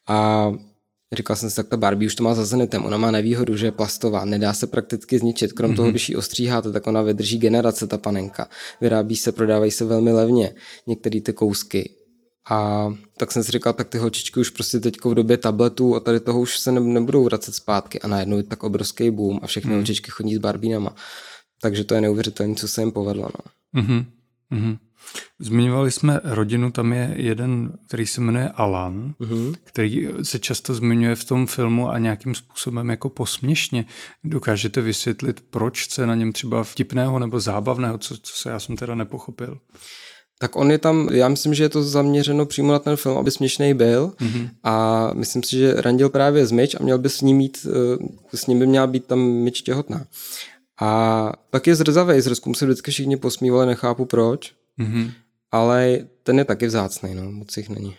a 0.09 0.53
Říkal 1.13 1.37
jsem 1.37 1.51
si, 1.51 1.57
tak 1.57 1.69
ta 1.69 1.77
Barbie 1.77 2.07
už 2.07 2.15
to 2.15 2.23
má 2.23 2.35
za 2.35 2.45
zenitem. 2.45 2.85
Ona 2.85 2.97
má 2.97 3.11
nevýhodu, 3.11 3.57
že 3.57 3.67
je 3.67 3.73
plastová, 3.73 4.25
nedá 4.25 4.53
se 4.53 4.67
prakticky 4.67 5.19
zničit. 5.19 5.53
Krom 5.53 5.73
mm-hmm. 5.73 5.77
toho, 5.77 5.91
když 5.91 6.09
ji 6.09 6.17
ostříháte, 6.17 6.73
tak 6.73 6.87
ona 6.87 7.03
vydrží 7.03 7.39
generace, 7.39 7.87
ta 7.87 7.99
panenka. 7.99 8.49
Vyrábí 8.81 9.17
se, 9.17 9.33
prodávají 9.33 9.71
se 9.71 9.85
velmi 9.85 10.13
levně 10.13 10.55
některé 10.87 11.21
ty 11.21 11.33
kousky. 11.33 11.91
A 12.51 12.89
tak 13.17 13.33
jsem 13.33 13.45
si 13.45 13.53
říkal, 13.53 13.73
tak 13.73 13.89
ty 13.89 13.99
holčičky 13.99 14.41
už 14.41 14.51
prostě 14.51 14.81
teď 14.81 14.95
v 15.05 15.15
době 15.15 15.37
tabletů 15.37 15.95
a 15.95 16.01
tady 16.01 16.21
toho 16.21 16.41
už 16.41 16.59
se 16.59 16.73
nebudou 16.73 17.25
vracet 17.25 17.55
zpátky 17.55 18.01
a 18.01 18.09
najednou 18.09 18.37
je 18.37 18.43
tak 18.43 18.63
obrovský 18.63 19.11
boom 19.11 19.41
a 19.43 19.47
všechny 19.47 19.71
mm. 19.71 19.77
holčičky 19.77 20.11
chodí 20.11 20.35
s 20.35 20.39
barbínama. 20.39 20.95
Takže 21.63 21.85
to 21.85 21.95
je 21.95 22.01
neuvěřitelné, 22.01 22.55
co 22.55 22.69
se 22.69 22.83
jim 22.83 22.93
povedlo. 22.93 23.29
No. 23.75 23.83
Mm-hmm. 23.83 24.05
Mm-hmm. 24.53 24.79
Zmiňovali 25.39 25.91
jsme 25.91 26.21
rodinu, 26.25 26.73
tam 26.73 26.93
je 26.93 27.15
jeden, 27.17 27.73
který 27.87 28.07
se 28.07 28.21
jmenuje 28.21 28.49
Alan, 28.49 29.15
mm-hmm. 29.21 29.55
který 29.65 30.09
se 30.23 30.39
často 30.39 30.75
zmiňuje 30.75 31.15
v 31.15 31.25
tom 31.25 31.47
filmu 31.47 31.91
a 31.91 31.99
nějakým 31.99 32.35
způsobem 32.35 32.89
jako 32.91 33.09
posměšně. 33.09 33.85
Dokážete 34.25 34.81
vysvětlit, 34.81 35.45
proč 35.51 35.91
se 35.91 36.07
na 36.07 36.15
něm 36.15 36.33
třeba 36.33 36.65
vtipného 36.65 37.19
nebo 37.19 37.41
zábavného, 37.41 37.99
co, 37.99 38.17
co 38.17 38.37
se 38.37 38.51
já 38.51 38.59
jsem 38.61 38.77
teda 38.77 38.95
nepochopil? 38.95 39.59
tak 40.43 40.57
on 40.57 40.71
je 40.71 40.79
tam, 40.79 41.09
já 41.13 41.29
myslím, 41.29 41.55
že 41.55 41.65
je 41.65 41.69
to 41.69 41.83
zaměřeno 41.83 42.47
přímo 42.47 42.73
na 42.73 42.79
ten 42.79 42.97
film, 42.97 43.19
aby 43.19 43.31
směšný 43.31 43.75
byl 43.75 44.13
mm-hmm. 44.21 44.49
a 44.65 45.11
myslím 45.15 45.43
si, 45.43 45.57
že 45.57 45.75
randil 45.77 46.09
právě 46.09 46.47
z 46.47 46.53
myč 46.53 46.75
a 46.75 46.83
měl 46.83 46.99
by 46.99 47.09
s 47.09 47.21
ním 47.21 47.37
mít, 47.37 47.67
eh, 47.67 48.37
s 48.37 48.47
ním 48.47 48.59
by 48.59 48.67
měla 48.67 48.87
být 48.87 49.07
tam 49.07 49.19
myč 49.19 49.63
těhotná. 49.63 50.05
A 50.81 51.33
tak 51.51 51.67
je 51.67 51.75
zrzavý, 51.75 52.21
z 52.21 52.41
se 52.55 52.67
vždycky 52.67 52.91
všichni 52.91 53.17
posmívali, 53.17 53.67
nechápu 53.67 54.05
proč, 54.05 54.53
mm-hmm. 54.79 55.13
ale 55.51 55.99
ten 56.23 56.39
je 56.39 56.45
taky 56.45 56.67
vzácný, 56.67 57.15
no, 57.15 57.33
moc 57.33 57.57
jich 57.57 57.69
není. 57.69 57.97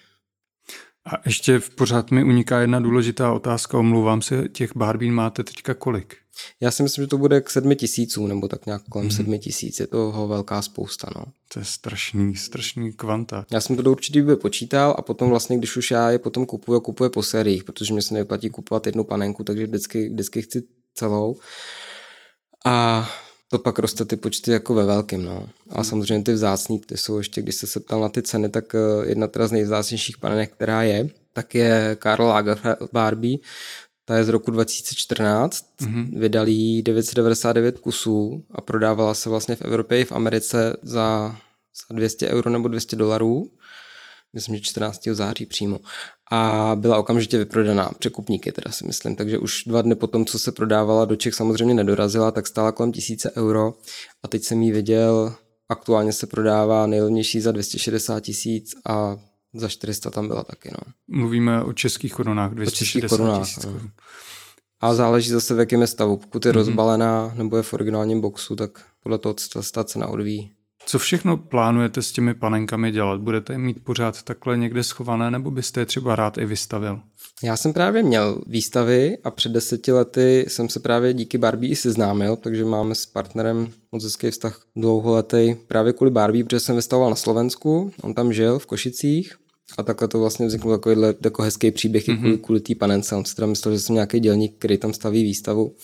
A 1.06 1.22
ještě 1.26 1.60
v 1.60 1.70
pořád 1.70 2.12
mi 2.12 2.24
uniká 2.24 2.60
jedna 2.60 2.80
důležitá 2.80 3.34
otázka, 3.34 3.78
omlouvám 3.78 4.22
se, 4.22 4.50
těch 4.50 4.76
Barbín 4.76 5.14
máte 5.14 5.44
teďka 5.44 5.74
kolik? 5.74 6.16
Já 6.60 6.72
si 6.72 6.84
myslím, 6.84 7.04
že 7.04 7.08
to 7.08 7.18
bude 7.18 7.42
k 7.42 7.50
sedmi 7.50 7.76
tisícům, 7.76 8.28
nebo 8.28 8.48
tak 8.48 8.66
nějak 8.66 8.82
kolem 8.84 9.06
mm. 9.06 9.12
sedmi 9.12 9.40
tisíc. 9.40 9.80
Je 9.80 9.88
toho 9.88 10.28
velká 10.28 10.62
spousta. 10.62 11.10
No. 11.16 11.24
To 11.54 11.60
je 11.60 11.66
strašný, 11.66 12.36
strašný 12.36 12.94
kvanta. 12.94 13.46
Já 13.52 13.62
jsem 13.62 13.76
to 13.76 13.82
do 13.82 13.92
určitý 13.92 14.20
doby 14.20 14.36
počítal 14.36 14.96
a 14.98 15.02
potom 15.02 15.30
vlastně, 15.30 15.58
když 15.58 15.78
už 15.78 15.92
já 15.92 16.10
je 16.10 16.20
potom 16.20 16.46
kupuju, 16.46 16.80
kupuju 16.80 17.10
po 17.10 17.24
sériích, 17.24 17.64
protože 17.64 17.94
mě 17.94 18.02
se 18.02 18.14
nevyplatí 18.14 18.50
kupovat 18.50 18.86
jednu 18.86 19.04
panenku, 19.04 19.44
takže 19.44 19.68
vždycky, 19.68 20.10
vždycky 20.10 20.42
chci 20.42 20.64
celou. 20.94 21.40
A 22.66 23.10
to 23.52 23.60
pak 23.60 23.80
roste 23.80 24.06
ty 24.06 24.16
počty 24.16 24.52
jako 24.52 24.74
ve 24.74 24.86
velkým. 24.86 25.26
No. 25.26 25.50
A 25.70 25.76
hmm. 25.76 25.84
samozřejmě 25.84 26.24
ty 26.24 26.34
vzácný, 26.34 26.80
ty 26.80 26.98
jsou 26.98 27.18
ještě, 27.18 27.42
když 27.42 27.56
jste 27.56 27.68
se 27.68 27.80
ptal 27.80 28.02
na 28.02 28.10
ty 28.10 28.22
ceny, 28.22 28.50
tak 28.50 28.76
eh, 28.76 29.08
jedna 29.10 29.28
teda 29.28 29.48
z 29.48 29.52
nejvzácnějších 29.52 30.18
panenek, 30.18 30.54
která 30.54 30.84
je, 30.84 31.10
tak 31.34 31.56
je 31.56 31.96
Karl 32.00 32.24
Lagerfeld 32.24 32.92
Barbie, 32.92 33.38
ta 34.06 34.18
je 34.18 34.24
z 34.24 34.30
roku 34.30 34.52
2014, 34.52 35.66
mm-hmm. 35.82 36.20
vydali 36.20 36.82
999 36.82 37.80
kusů 37.80 38.44
a 38.52 38.62
prodávala 38.62 39.14
se 39.14 39.30
vlastně 39.30 39.56
v 39.56 39.62
Evropě 39.62 40.00
i 40.00 40.06
v 40.06 40.12
Americe 40.12 40.78
za, 40.82 41.36
za 41.90 41.96
200 41.96 42.28
euro 42.28 42.50
nebo 42.50 42.68
200 42.68 42.96
dolarů. 42.96 43.52
Myslím, 44.34 44.56
že 44.56 44.62
14. 44.62 45.08
září 45.12 45.46
přímo. 45.46 45.80
A 46.32 46.72
byla 46.76 46.98
okamžitě 46.98 47.38
vyprodaná. 47.38 47.92
Překupníky 48.00 48.52
teda 48.52 48.72
si 48.72 48.88
myslím. 48.88 49.16
Takže 49.16 49.38
už 49.38 49.64
dva 49.64 49.82
dny 49.82 49.96
potom, 49.96 50.26
co 50.26 50.40
se 50.40 50.52
prodávala 50.52 51.06
do 51.06 51.16
Čech, 51.16 51.34
samozřejmě 51.34 51.74
nedorazila, 51.74 52.32
tak 52.32 52.48
stála 52.48 52.72
kolem 52.72 52.92
1000 52.92 53.28
euro. 53.38 53.74
A 54.24 54.28
teď 54.28 54.44
jsem 54.44 54.62
ji 54.62 54.72
viděl, 54.72 55.36
aktuálně 55.70 56.14
se 56.14 56.28
prodává 56.28 56.88
nejlevnější 56.88 57.42
za 57.42 57.52
260 57.52 58.20
tisíc 58.20 58.72
a 58.86 59.18
za 59.54 59.68
400 59.68 60.10
tam 60.10 60.28
byla 60.28 60.44
taky, 60.44 60.70
no. 60.72 60.94
Mluvíme 61.08 61.64
o 61.64 61.74
českých 61.74 62.14
korunách, 62.14 62.54
260 62.54 63.08
korunách, 63.08 63.48
tisíc 63.48 63.66
korun. 63.66 63.92
A 64.82 64.94
záleží 64.94 65.30
zase 65.30 65.54
v 65.54 65.60
jakém 65.60 65.82
je 65.82 65.88
stavu. 65.88 66.18
Pokud 66.18 66.46
je 66.46 66.52
mm-hmm. 66.52 66.56
rozbalená 66.56 67.34
nebo 67.36 67.58
je 67.58 67.64
v 67.64 67.74
originálním 67.74 68.22
boxu, 68.22 68.56
tak 68.56 68.86
podle 69.04 69.18
toho 69.18 69.36
se 69.38 69.72
ta 69.72 69.84
cena 69.84 70.08
odvíjí. 70.08 70.52
Co 70.86 71.00
všechno 71.00 71.38
plánujete 71.38 72.02
s 72.02 72.12
těmi 72.12 72.34
panenkami 72.34 72.92
dělat? 72.92 73.22
Budete 73.22 73.54
je 73.54 73.58
mít 73.58 73.84
pořád 73.84 74.24
takhle 74.24 74.58
někde 74.58 74.84
schované, 74.84 75.32
nebo 75.32 75.52
byste 75.52 75.82
je 75.82 75.86
třeba 75.86 76.16
rád 76.16 76.38
i 76.38 76.46
vystavil? 76.46 77.00
Já 77.44 77.58
jsem 77.58 77.74
právě 77.74 78.04
měl 78.04 78.42
výstavy 78.48 79.18
a 79.24 79.32
před 79.32 79.52
deseti 79.52 79.92
lety 79.92 80.46
jsem 80.48 80.70
se 80.70 80.80
právě 80.80 81.14
díky 81.14 81.38
Barbie 81.38 81.72
i 81.72 81.76
seznámil, 81.76 82.36
takže 82.36 82.66
máme 82.66 82.96
s 82.96 83.06
partnerem 83.06 83.72
moc 83.92 84.04
hezký 84.04 84.32
vztah 84.32 84.62
dlouholetý 84.76 85.56
právě 85.68 85.94
kvůli 85.94 86.12
Barbie, 86.12 86.44
protože 86.44 86.60
jsem 86.60 86.76
vystavoval 86.76 87.10
na 87.10 87.16
Slovensku, 87.16 87.92
on 88.02 88.14
tam 88.14 88.34
žil 88.34 88.60
v 88.60 88.66
Košicích 88.66 89.36
a 89.78 89.84
takhle 89.84 90.08
to 90.08 90.20
vlastně 90.20 90.48
vznikl 90.48 90.72
takovýhle 90.72 91.16
jako 91.24 91.44
hezký 91.44 91.72
příběh 91.72 92.08
mm-hmm. 92.08 92.18
kvůli, 92.18 92.38
kvůli 92.38 92.60
té 92.60 92.76
panence. 92.76 93.16
On 93.16 93.26
si 93.26 93.36
teda 93.36 93.48
myslel, 93.48 93.74
že 93.74 93.80
jsem 93.80 93.94
nějaký 93.94 94.20
dělník, 94.20 94.56
který 94.58 94.78
tam 94.78 94.94
staví 94.94 95.24
výstavu. 95.24 95.76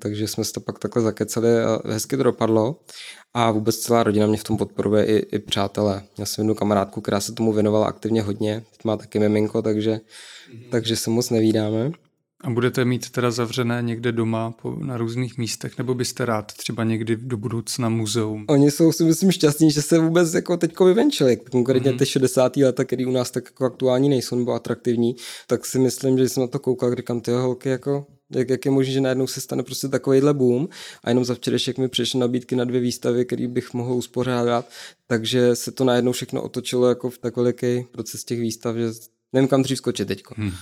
Takže 0.00 0.28
jsme 0.28 0.44
se 0.44 0.52
to 0.52 0.60
pak 0.60 0.78
takhle 0.78 1.02
zakecali 1.02 1.62
a 1.62 1.80
hezky 1.84 2.16
to 2.16 2.22
dopadlo. 2.22 2.80
A 3.34 3.50
vůbec 3.50 3.78
celá 3.78 4.02
rodina 4.02 4.26
mě 4.26 4.38
v 4.38 4.44
tom 4.44 4.56
podporuje 4.56 5.04
i, 5.04 5.16
i 5.16 5.38
přátelé. 5.38 6.02
Já 6.18 6.26
jsem 6.26 6.42
jednu 6.42 6.54
kamarádku, 6.54 7.00
která 7.00 7.20
se 7.20 7.32
tomu 7.32 7.52
věnovala 7.52 7.86
aktivně 7.86 8.22
hodně. 8.22 8.62
Teď 8.70 8.84
má 8.84 8.96
taky 8.96 9.18
miminko, 9.18 9.62
takže, 9.62 9.92
mm-hmm. 9.92 10.70
takže 10.70 10.96
se 10.96 11.10
moc 11.10 11.30
nevídáme. 11.30 11.92
A 12.44 12.50
budete 12.50 12.84
mít 12.84 13.10
teda 13.10 13.30
zavřené 13.30 13.82
někde 13.82 14.12
doma 14.12 14.50
po, 14.50 14.76
na 14.80 14.96
různých 14.96 15.38
místech, 15.38 15.78
nebo 15.78 15.94
byste 15.94 16.24
rád 16.24 16.52
třeba 16.52 16.84
někdy 16.84 17.16
do 17.16 17.36
budoucna 17.36 17.88
muzeum? 17.88 18.44
Oni 18.48 18.70
jsou 18.70 18.92
si 18.92 19.04
myslím 19.04 19.32
šťastní, 19.32 19.70
že 19.70 19.82
se 19.82 19.98
vůbec 19.98 20.34
jako 20.34 20.56
teďko 20.56 20.84
vyvenčili. 20.84 21.36
Konkrétně 21.36 21.92
mm-hmm. 21.92 21.98
ty 21.98 22.06
60. 22.06 22.56
leta, 22.56 22.84
které 22.84 23.06
u 23.06 23.10
nás 23.10 23.30
tak 23.30 23.44
jako 23.44 23.64
aktuální 23.64 24.08
nejsou 24.08 24.36
nebo 24.36 24.52
atraktivní, 24.52 25.16
tak 25.46 25.66
si 25.66 25.78
myslím, 25.78 26.18
že 26.18 26.28
jsem 26.28 26.40
na 26.40 26.46
to 26.46 26.58
koukal, 26.58 26.94
říkám, 26.94 27.20
ty 27.20 27.30
holky 27.30 27.68
jako 27.68 28.06
jak, 28.30 28.50
jak 28.50 28.64
je 28.64 28.70
možné, 28.70 28.92
že 28.92 29.00
najednou 29.00 29.26
se 29.26 29.40
stane 29.40 29.62
prostě 29.62 29.88
takovýhle 29.88 30.34
boom 30.34 30.68
a 31.04 31.08
jenom 31.08 31.24
za 31.24 31.34
včerejšek 31.34 31.78
mi 31.78 31.88
přišly 31.88 32.20
nabídky 32.20 32.56
na 32.56 32.64
dvě 32.64 32.80
výstavy, 32.80 33.24
které 33.24 33.48
bych 33.48 33.74
mohl 33.74 33.94
uspořádat, 33.94 34.70
takže 35.06 35.56
se 35.56 35.72
to 35.72 35.84
najednou 35.84 36.12
všechno 36.12 36.42
otočilo 36.42 36.88
jako 36.88 37.10
v 37.10 37.18
takový 37.18 37.86
proces 37.92 38.24
těch 38.24 38.40
výstav, 38.40 38.76
že 38.76 38.90
nevím 39.32 39.48
kam 39.48 39.62
dřív 39.62 39.78
skočit 39.78 40.08
teďko. 40.08 40.34
Hmm. 40.38 40.52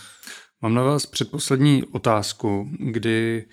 Mám 0.62 0.74
na 0.74 0.82
vás 0.82 1.06
předposlední 1.06 1.84
otázku, 1.84 2.70
kdy 2.78 3.44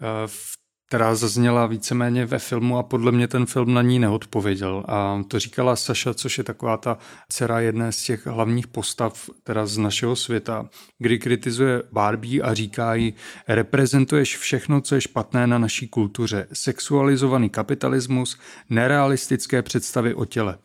eh, 0.00 0.04
v 0.26 0.57
která 0.88 1.14
zazněla 1.14 1.66
víceméně 1.66 2.26
ve 2.26 2.38
filmu 2.38 2.78
a 2.78 2.82
podle 2.82 3.12
mě 3.12 3.28
ten 3.28 3.46
film 3.46 3.74
na 3.74 3.82
ní 3.82 3.98
neodpověděl. 3.98 4.84
A 4.88 5.22
to 5.28 5.38
říkala 5.38 5.76
Saša, 5.76 6.14
což 6.14 6.38
je 6.38 6.44
taková 6.44 6.76
ta 6.76 6.98
dcera 7.28 7.60
jedné 7.60 7.92
z 7.92 8.02
těch 8.02 8.26
hlavních 8.26 8.66
postav 8.66 9.30
teda 9.44 9.66
z 9.66 9.78
našeho 9.78 10.16
světa, 10.16 10.68
kdy 10.98 11.18
kritizuje 11.18 11.82
Barbie 11.92 12.42
a 12.42 12.54
říká 12.54 12.94
jí, 12.94 13.14
reprezentuješ 13.48 14.36
všechno, 14.36 14.80
co 14.80 14.94
je 14.94 15.00
špatné 15.00 15.46
na 15.46 15.58
naší 15.58 15.88
kultuře. 15.88 16.46
Sexualizovaný 16.52 17.50
kapitalismus, 17.50 18.38
nerealistické 18.70 19.62
představy 19.62 20.14
o 20.14 20.24
těle. 20.24 20.58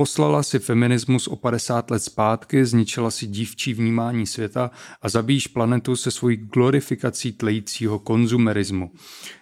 Poslala 0.00 0.42
si 0.42 0.58
feminismus 0.58 1.28
o 1.28 1.36
50 1.36 1.90
let 1.90 1.98
zpátky, 1.98 2.64
zničila 2.64 3.10
si 3.10 3.26
dívčí 3.26 3.74
vnímání 3.74 4.26
světa 4.26 4.70
a 5.02 5.08
zabíjíš 5.08 5.46
planetu 5.46 5.96
se 5.96 6.10
svojí 6.10 6.36
glorifikací 6.36 7.32
tlejícího 7.32 7.98
konzumerismu. 7.98 8.90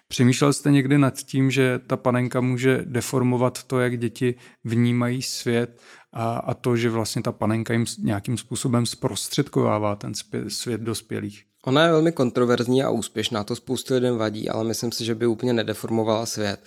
Přemýšlel 0.08 0.52
jste 0.52 0.70
někdy 0.70 0.98
nad 0.98 1.14
tím, 1.16 1.50
že 1.50 1.80
ta 1.86 1.96
panenka 1.96 2.40
může 2.40 2.82
deformovat 2.84 3.62
to, 3.62 3.80
jak 3.80 3.98
děti 3.98 4.34
vnímají 4.64 5.22
svět 5.22 5.80
a, 6.12 6.36
a 6.36 6.54
to, 6.54 6.76
že 6.76 6.90
vlastně 6.90 7.22
ta 7.22 7.32
panenka 7.32 7.72
jim 7.72 7.84
nějakým 7.98 8.38
způsobem 8.38 8.86
zprostředkovává 8.86 9.96
ten 9.96 10.12
svět 10.48 10.80
dospělých? 10.80 11.44
Ona 11.64 11.84
je 11.84 11.90
velmi 11.92 12.12
kontroverzní 12.12 12.82
a 12.82 12.90
úspěšná, 12.90 13.44
to 13.44 13.56
spoustu 13.56 13.94
lidem 13.94 14.16
vadí, 14.16 14.48
ale 14.48 14.64
myslím 14.64 14.92
si, 14.92 15.04
že 15.04 15.14
by 15.14 15.26
úplně 15.26 15.52
nedeformovala 15.52 16.26
svět. 16.26 16.60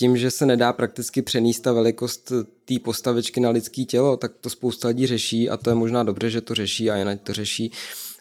Tím, 0.00 0.16
že 0.16 0.30
se 0.30 0.46
nedá 0.46 0.72
prakticky 0.72 1.22
přenést 1.22 1.60
ta 1.60 1.72
velikost 1.72 2.32
té 2.64 2.78
postavičky 2.78 3.40
na 3.40 3.50
lidský 3.50 3.86
tělo, 3.86 4.16
tak 4.16 4.32
to 4.40 4.50
spousta 4.50 4.88
lidí 4.88 5.06
řeší 5.06 5.50
a 5.50 5.56
to 5.56 5.70
je 5.70 5.74
možná 5.74 6.02
dobře, 6.02 6.30
že 6.30 6.40
to 6.40 6.54
řeší 6.54 6.90
a 6.90 6.96
jinak 6.96 7.20
to 7.20 7.32
řeší, 7.32 7.72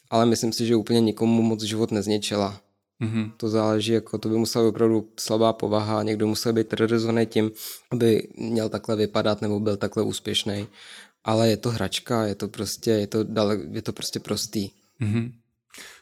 ale 0.09 0.25
myslím 0.25 0.53
si, 0.53 0.65
že 0.65 0.75
úplně 0.75 1.01
nikomu 1.01 1.41
moc 1.41 1.63
život 1.63 1.91
nezničila. 1.91 2.61
Mm-hmm. 3.01 3.31
To 3.37 3.49
záleží, 3.49 3.91
jako 3.91 4.17
to 4.17 4.29
by 4.29 4.37
musela 4.37 4.65
být 4.65 4.69
opravdu 4.69 5.07
slabá 5.19 5.53
povaha, 5.53 6.03
někdo 6.03 6.27
musel 6.27 6.53
být 6.53 6.67
terorizovaný 6.67 7.25
tím, 7.25 7.51
aby 7.91 8.27
měl 8.37 8.69
takhle 8.69 8.95
vypadat 8.95 9.41
nebo 9.41 9.59
byl 9.59 9.77
takhle 9.77 10.03
úspěšný. 10.03 10.67
Ale 11.23 11.49
je 11.49 11.57
to 11.57 11.69
hračka, 11.69 12.25
je 12.25 12.35
to 12.35 12.47
prostě, 12.47 12.91
je 12.91 13.07
to, 13.07 13.23
dale, 13.23 13.59
je 13.71 13.81
to 13.81 13.93
prostě 13.93 14.19
prostý. 14.19 14.69
Mm-hmm. 15.01 15.31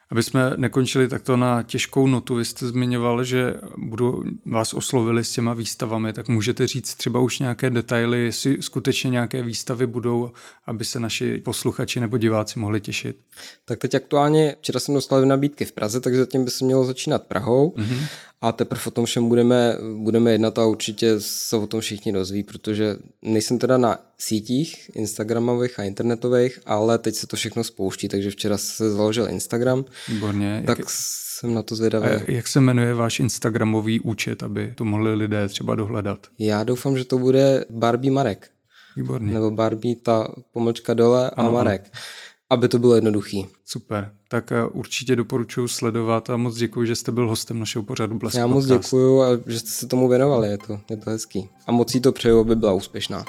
Aby 0.10 0.24
jsme 0.24 0.54
nekončili 0.58 1.08
takto 1.08 1.38
na 1.38 1.64
těžkou 1.64 2.08
notu, 2.08 2.36
vy 2.36 2.46
jste 2.46 2.68
zmiňoval, 2.68 3.24
že 3.24 3.54
budu 3.78 4.24
vás 4.46 4.74
oslovili 4.74 5.24
s 5.24 5.32
těma 5.32 5.54
výstavami, 5.54 6.14
tak 6.14 6.28
můžete 6.28 6.68
říct 6.68 6.96
třeba 6.96 7.20
už 7.20 7.40
nějaké 7.40 7.70
detaily, 7.70 8.26
jestli 8.26 8.62
skutečně 8.62 9.10
nějaké 9.10 9.44
výstavy 9.44 9.88
budou, 9.88 10.32
aby 10.66 10.86
se 10.86 11.00
naši 11.00 11.38
posluchači 11.38 12.00
nebo 12.00 12.18
diváci 12.18 12.60
mohli 12.60 12.82
těšit? 12.82 13.18
Tak 13.66 13.80
teď 13.80 13.96
aktuálně, 13.96 14.56
včera 14.60 14.80
jsem 14.80 14.96
dostal 14.96 15.26
nabídky 15.26 15.66
v 15.66 15.72
Praze, 15.72 16.02
takže 16.02 16.20
zatím 16.20 16.46
by 16.46 16.52
se 16.52 16.66
mělo 16.66 16.86
začínat 16.86 17.24
Prahou. 17.24 17.74
Mm-hmm 17.78 18.08
a 18.42 18.52
teprve 18.52 18.82
o 18.88 18.92
tom 18.92 19.06
všem 19.06 19.28
budeme, 19.28 19.78
budeme 19.98 20.32
jednat 20.32 20.60
a 20.60 20.66
určitě 20.66 21.16
se 21.18 21.56
o 21.56 21.68
tom 21.68 21.82
všichni 21.82 22.12
dozví, 22.12 22.44
protože 22.44 22.96
nejsem 23.22 23.60
teda 23.60 23.78
na 23.78 24.00
sítích 24.18 24.92
Instagramových 24.96 25.80
a 25.80 25.84
internetových, 25.84 26.60
ale 26.66 26.98
teď 26.98 27.16
se 27.16 27.28
to 27.28 27.36
všechno 27.36 27.64
spouští, 27.64 28.08
takže 28.08 28.30
včera 28.30 28.58
se 28.58 28.92
založil 28.92 29.30
Instagram. 29.30 29.86
Výborně. 30.08 30.64
Tak 30.66 30.80
jak, 30.80 30.88
jsem 30.90 31.54
na 31.54 31.64
to 31.64 31.76
zvědavý. 31.76 32.08
A 32.08 32.32
jak 32.32 32.48
se 32.48 32.62
jmenuje 32.62 32.94
váš 32.94 33.20
Instagramový 33.20 34.00
účet, 34.00 34.44
aby 34.44 34.74
to 34.76 34.86
mohli 34.86 35.16
lidé 35.16 35.48
třeba 35.48 35.76
dohledat? 35.76 36.28
Já 36.40 36.64
doufám, 36.64 36.98
že 36.98 37.06
to 37.06 37.18
bude 37.18 37.66
Barbie 37.70 38.12
Marek. 38.12 38.50
Výborně. 38.96 39.34
Nebo 39.34 39.52
Barbie 39.52 39.96
ta 39.96 40.28
pomlčka 40.52 40.94
dole 40.94 41.30
a 41.30 41.34
ano, 41.34 41.52
Marek. 41.52 41.82
Ano 41.82 42.02
aby 42.50 42.68
to 42.68 42.80
bylo 42.80 42.96
jednoduchý. 42.96 43.48
Super, 43.66 44.14
tak 44.28 44.52
eh, 44.52 44.66
určitě 44.66 45.16
doporučuji 45.16 45.68
sledovat 45.68 46.30
a 46.30 46.38
moc 46.38 46.56
děkuji, 46.56 46.88
že 46.88 46.96
jste 46.96 47.12
byl 47.12 47.30
hostem 47.30 47.60
našeho 47.60 47.84
pořadu 47.84 48.18
Blesk 48.18 48.38
Já 48.38 48.48
moc 48.48 48.66
děkuji 48.66 49.22
a 49.22 49.28
že 49.46 49.60
jste 49.60 49.70
se 49.70 49.88
tomu 49.88 50.08
věnovali, 50.08 50.48
je 50.48 50.58
to, 50.58 50.80
je 50.90 50.98
to 50.98 51.10
hezký. 51.10 51.50
A 51.68 51.72
moc 51.72 51.96
jí 51.96 52.02
to 52.02 52.12
přeju, 52.12 52.40
aby 52.40 52.56
byla 52.56 52.74
úspěšná. 52.74 53.26